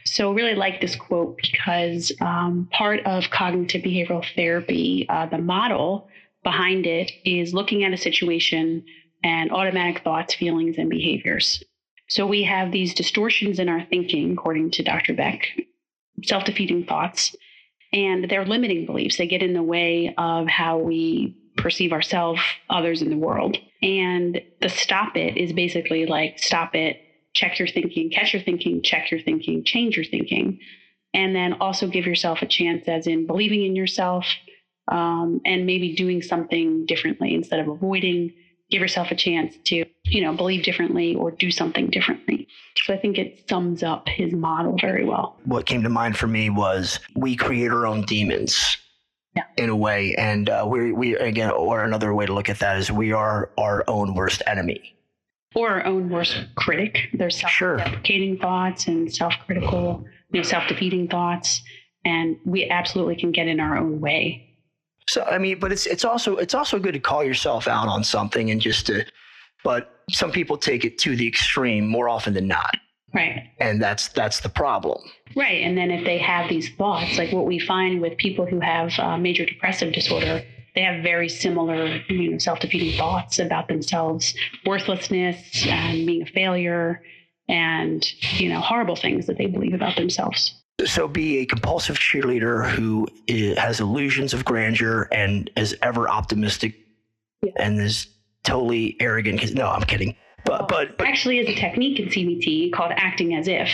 So 0.04 0.32
really 0.32 0.54
like 0.54 0.80
this 0.80 0.96
quote 0.96 1.36
because 1.36 2.12
um, 2.20 2.68
part 2.72 3.04
of 3.04 3.30
cognitive 3.30 3.82
behavioral 3.82 4.24
therapy, 4.34 5.06
uh, 5.08 5.26
the 5.26 5.38
model 5.38 6.08
behind 6.42 6.86
it 6.86 7.10
is 7.24 7.52
looking 7.52 7.84
at 7.84 7.92
a 7.92 7.96
situation 7.96 8.84
and 9.22 9.50
automatic 9.50 10.02
thoughts, 10.02 10.34
feelings, 10.34 10.76
and 10.78 10.88
behaviors. 10.88 11.62
So 12.08 12.26
we 12.26 12.44
have 12.44 12.72
these 12.72 12.94
distortions 12.94 13.58
in 13.58 13.68
our 13.68 13.84
thinking, 13.84 14.32
according 14.32 14.70
to 14.72 14.82
Dr. 14.82 15.14
Beck, 15.14 15.46
self 16.24 16.44
defeating 16.44 16.86
thoughts, 16.86 17.34
and 17.92 18.30
they're 18.30 18.46
limiting 18.46 18.86
beliefs. 18.86 19.18
They 19.18 19.26
get 19.26 19.42
in 19.42 19.52
the 19.52 19.62
way 19.62 20.14
of 20.16 20.46
how 20.46 20.78
we 20.78 21.36
perceive 21.58 21.92
ourselves, 21.92 22.40
others 22.70 23.02
in 23.02 23.10
the 23.10 23.16
world. 23.16 23.58
And 23.82 24.40
the 24.60 24.68
stop 24.68 25.16
it 25.16 25.36
is 25.36 25.52
basically 25.52 26.06
like 26.06 26.38
stop 26.38 26.74
it, 26.74 27.00
check 27.34 27.58
your 27.58 27.68
thinking, 27.68 28.10
catch 28.10 28.32
your 28.32 28.42
thinking, 28.42 28.82
check 28.82 29.10
your 29.10 29.20
thinking, 29.20 29.64
change 29.64 29.96
your 29.96 30.04
thinking. 30.04 30.58
And 31.14 31.34
then 31.34 31.54
also 31.54 31.86
give 31.86 32.06
yourself 32.06 32.42
a 32.42 32.46
chance, 32.46 32.86
as 32.86 33.06
in 33.06 33.26
believing 33.26 33.64
in 33.64 33.76
yourself 33.76 34.26
um, 34.90 35.40
and 35.44 35.66
maybe 35.66 35.94
doing 35.94 36.22
something 36.22 36.86
differently 36.86 37.34
instead 37.34 37.60
of 37.60 37.68
avoiding. 37.68 38.32
Give 38.70 38.82
yourself 38.82 39.10
a 39.10 39.14
chance 39.14 39.56
to, 39.64 39.86
you 40.04 40.20
know, 40.20 40.34
believe 40.34 40.62
differently 40.62 41.14
or 41.14 41.30
do 41.30 41.50
something 41.50 41.88
differently. 41.88 42.46
So 42.76 42.92
I 42.92 42.98
think 42.98 43.16
it 43.16 43.48
sums 43.48 43.82
up 43.82 44.08
his 44.08 44.34
model 44.34 44.76
very 44.78 45.06
well. 45.06 45.38
What 45.44 45.64
came 45.64 45.82
to 45.82 45.88
mind 45.88 46.18
for 46.18 46.26
me 46.26 46.50
was 46.50 47.00
we 47.16 47.34
create 47.34 47.70
our 47.70 47.86
own 47.86 48.02
demons 48.02 48.76
yeah. 49.38 49.62
in 49.64 49.70
a 49.70 49.76
way. 49.76 50.14
And 50.16 50.50
uh, 50.50 50.66
we, 50.68 50.92
we, 50.92 51.16
again, 51.16 51.50
or 51.50 51.84
another 51.84 52.12
way 52.14 52.26
to 52.26 52.34
look 52.34 52.48
at 52.48 52.58
that 52.58 52.78
is 52.78 52.90
we 52.90 53.12
are 53.12 53.50
our 53.56 53.84
own 53.86 54.14
worst 54.14 54.42
enemy. 54.46 54.96
Or 55.54 55.70
our 55.70 55.84
own 55.86 56.10
worst 56.10 56.46
critic. 56.56 57.08
There's 57.12 57.40
self-deprecating 57.40 58.34
sure. 58.34 58.42
thoughts 58.42 58.86
and 58.86 59.12
self-critical, 59.12 60.04
you 60.32 60.40
know, 60.40 60.42
self-defeating 60.42 61.08
thoughts, 61.08 61.62
and 62.04 62.36
we 62.44 62.68
absolutely 62.68 63.16
can 63.16 63.32
get 63.32 63.48
in 63.48 63.58
our 63.58 63.78
own 63.78 64.00
way. 64.00 64.44
So 65.08 65.22
I 65.24 65.38
mean, 65.38 65.58
but 65.58 65.72
it's 65.72 65.86
it's 65.86 66.04
also 66.04 66.36
it's 66.36 66.54
also 66.54 66.78
good 66.78 66.92
to 66.92 67.00
call 67.00 67.24
yourself 67.24 67.66
out 67.66 67.88
on 67.88 68.04
something 68.04 68.50
and 68.50 68.60
just 68.60 68.86
to, 68.86 69.06
but 69.64 70.04
some 70.10 70.30
people 70.30 70.58
take 70.58 70.84
it 70.84 70.98
to 70.98 71.16
the 71.16 71.26
extreme 71.26 71.86
more 71.86 72.10
often 72.10 72.34
than 72.34 72.46
not. 72.46 72.76
Right. 73.14 73.50
And 73.58 73.80
that's 73.80 74.08
that's 74.08 74.40
the 74.40 74.48
problem. 74.48 75.02
Right. 75.34 75.62
And 75.62 75.76
then 75.76 75.90
if 75.90 76.04
they 76.04 76.18
have 76.18 76.48
these 76.48 76.70
thoughts, 76.74 77.16
like 77.16 77.32
what 77.32 77.46
we 77.46 77.58
find 77.58 78.00
with 78.00 78.18
people 78.18 78.46
who 78.46 78.60
have 78.60 78.92
uh, 78.98 79.16
major 79.16 79.46
depressive 79.46 79.92
disorder, 79.92 80.42
they 80.74 80.82
have 80.82 81.02
very 81.02 81.28
similar, 81.28 82.00
you 82.08 82.32
know, 82.32 82.38
self-defeating 82.38 82.98
thoughts 82.98 83.38
about 83.38 83.68
themselves, 83.68 84.34
worthlessness 84.66 85.66
and 85.66 86.06
being 86.06 86.22
a 86.22 86.26
failure, 86.26 87.02
and 87.48 88.06
you 88.38 88.48
know, 88.48 88.60
horrible 88.60 88.96
things 88.96 89.26
that 89.26 89.38
they 89.38 89.46
believe 89.46 89.74
about 89.74 89.96
themselves. 89.96 90.54
So 90.84 91.08
be 91.08 91.38
a 91.38 91.46
compulsive 91.46 91.98
cheerleader 91.98 92.68
who 92.68 93.08
has 93.56 93.80
illusions 93.80 94.32
of 94.32 94.44
grandeur 94.44 95.08
and 95.10 95.50
is 95.56 95.76
ever 95.82 96.08
optimistic 96.08 96.76
yeah. 97.42 97.52
and 97.56 97.80
is 97.80 98.06
totally 98.44 98.96
arrogant. 99.00 99.54
No, 99.54 99.68
I'm 99.68 99.82
kidding. 99.82 100.14
But, 100.44 100.68
but, 100.68 100.96
but 100.98 101.06
actually, 101.06 101.38
is 101.38 101.48
a 101.48 101.54
technique 101.54 101.98
in 101.98 102.08
CBT 102.08 102.72
called 102.72 102.92
acting 102.94 103.34
as 103.34 103.48
if, 103.48 103.68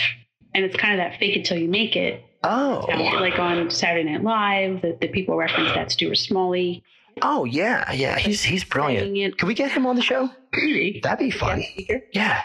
and 0.53 0.65
it's 0.65 0.75
kind 0.75 0.93
of 0.93 0.97
that 0.99 1.19
fake 1.19 1.37
it 1.37 1.45
till 1.45 1.57
you 1.57 1.69
make 1.69 1.95
it. 1.95 2.23
Oh, 2.43 2.85
like 2.89 3.39
on 3.39 3.71
Saturday 3.71 4.11
Night 4.11 4.23
Live, 4.23 4.81
the, 4.81 4.97
the 5.01 5.07
people 5.07 5.35
reference 5.35 5.73
that 5.73 5.91
Stuart 5.91 6.15
Smalley. 6.15 6.83
Oh 7.21 7.45
yeah, 7.45 7.91
yeah, 7.91 8.17
he's 8.17 8.43
he's 8.43 8.63
brilliant. 8.63 9.37
Can 9.37 9.47
we 9.47 9.53
get 9.53 9.71
him 9.71 9.85
on 9.85 9.95
the 9.95 10.01
show? 10.01 10.29
That'd 11.01 11.19
be 11.19 11.31
fun. 11.31 11.63
Yeah. 12.13 12.41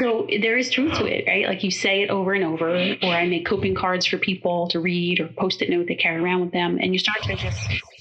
So 0.00 0.26
there 0.40 0.56
is 0.56 0.70
truth 0.70 0.94
to 0.94 1.04
it, 1.04 1.26
right? 1.26 1.46
Like 1.46 1.62
you 1.62 1.70
say 1.70 2.02
it 2.02 2.10
over 2.10 2.32
and 2.32 2.42
over, 2.42 2.96
or 3.02 3.10
I 3.10 3.26
make 3.26 3.46
coping 3.46 3.74
cards 3.74 4.06
for 4.06 4.16
people 4.16 4.68
to 4.68 4.80
read 4.80 5.20
or 5.20 5.28
post 5.28 5.60
it 5.60 5.68
note 5.68 5.86
they 5.86 5.94
carry 5.94 6.20
around 6.20 6.40
with 6.40 6.52
them, 6.52 6.78
and 6.80 6.94
you 6.94 6.98
start 6.98 7.22
to 7.24 7.36
just 7.36 7.60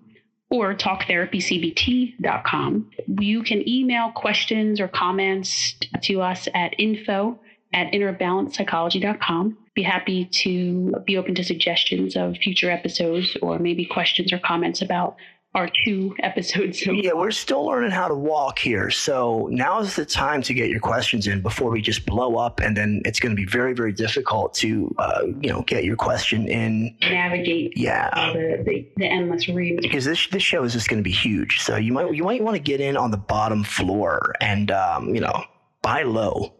or 0.48 0.74
talktherapycbt.com. 0.74 2.90
You 3.18 3.42
can 3.42 3.68
email 3.68 4.12
questions 4.12 4.80
or 4.80 4.87
comments 4.87 5.74
to 6.02 6.22
us 6.22 6.46
at 6.54 6.78
info 6.78 7.40
at 7.77 7.93
innerbalancepsychology.com 7.93 9.57
be 9.77 9.83
happy 9.83 10.25
to 10.25 10.95
be 11.05 11.17
open 11.19 11.35
to 11.35 11.45
suggestions 11.45 12.17
of 12.17 12.37
future 12.39 12.71
episodes 12.71 13.37
or 13.43 13.59
maybe 13.59 13.85
questions 13.85 14.33
or 14.33 14.39
comments 14.39 14.81
about 14.81 15.17
our 15.55 15.69
two 15.85 16.15
episodes. 16.23 16.85
Yeah, 16.87 17.12
we're 17.12 17.31
still 17.31 17.67
learning 17.67 17.91
how 17.91 18.09
to 18.09 18.15
walk 18.15 18.59
here. 18.59 18.91
So 18.91 19.49
now 19.51 19.81
is 19.81 19.95
the 19.95 20.07
time 20.07 20.41
to 20.43 20.55
get 20.55 20.71
your 20.71 20.81
questions 20.81 21.27
in 21.27 21.43
before 21.43 21.71
we 21.71 21.83
just 21.83 22.07
blow 22.07 22.37
up, 22.37 22.61
and 22.61 22.75
then 22.75 23.03
it's 23.05 23.21
going 23.21 23.37
to 23.37 23.37
be 23.37 23.47
very, 23.47 23.75
very 23.75 23.93
difficult 23.93 24.55
to, 24.55 24.95
uh, 24.99 25.23
you 25.41 25.51
know, 25.51 25.62
get 25.62 25.85
your 25.85 25.97
question 25.97 26.49
in. 26.49 26.97
Navigate. 27.03 27.77
Yeah. 27.77 28.33
The, 28.33 28.62
the, 28.65 28.89
the, 28.97 29.07
endless 29.07 29.47
read. 29.49 29.81
Because 29.83 30.07
this 30.07 30.27
this 30.29 30.43
show 30.43 30.65
is 30.65 30.73
just 30.73 30.89
going 30.89 31.03
to 31.03 31.05
be 31.05 31.15
huge. 31.15 31.61
So 31.61 31.77
you 31.77 31.93
might 31.93 32.15
you 32.15 32.25
might 32.25 32.43
want 32.43 32.55
to 32.55 32.62
get 32.62 32.81
in 32.81 32.97
on 32.97 33.11
the 33.11 33.19
bottom 33.19 33.62
floor 33.62 34.35
and 34.41 34.71
um, 34.71 35.15
you 35.15 35.21
know 35.21 35.45
buy 35.83 36.03
low. 36.03 36.55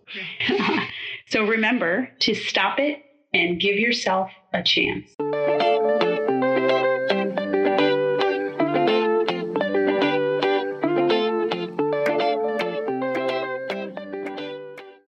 so 1.29 1.45
remember 1.47 2.09
to 2.21 2.35
stop 2.35 2.79
it 2.79 3.03
and 3.35 3.61
give 3.61 3.77
yourself 3.77 4.31
a 4.53 4.63
chance. 4.63 5.15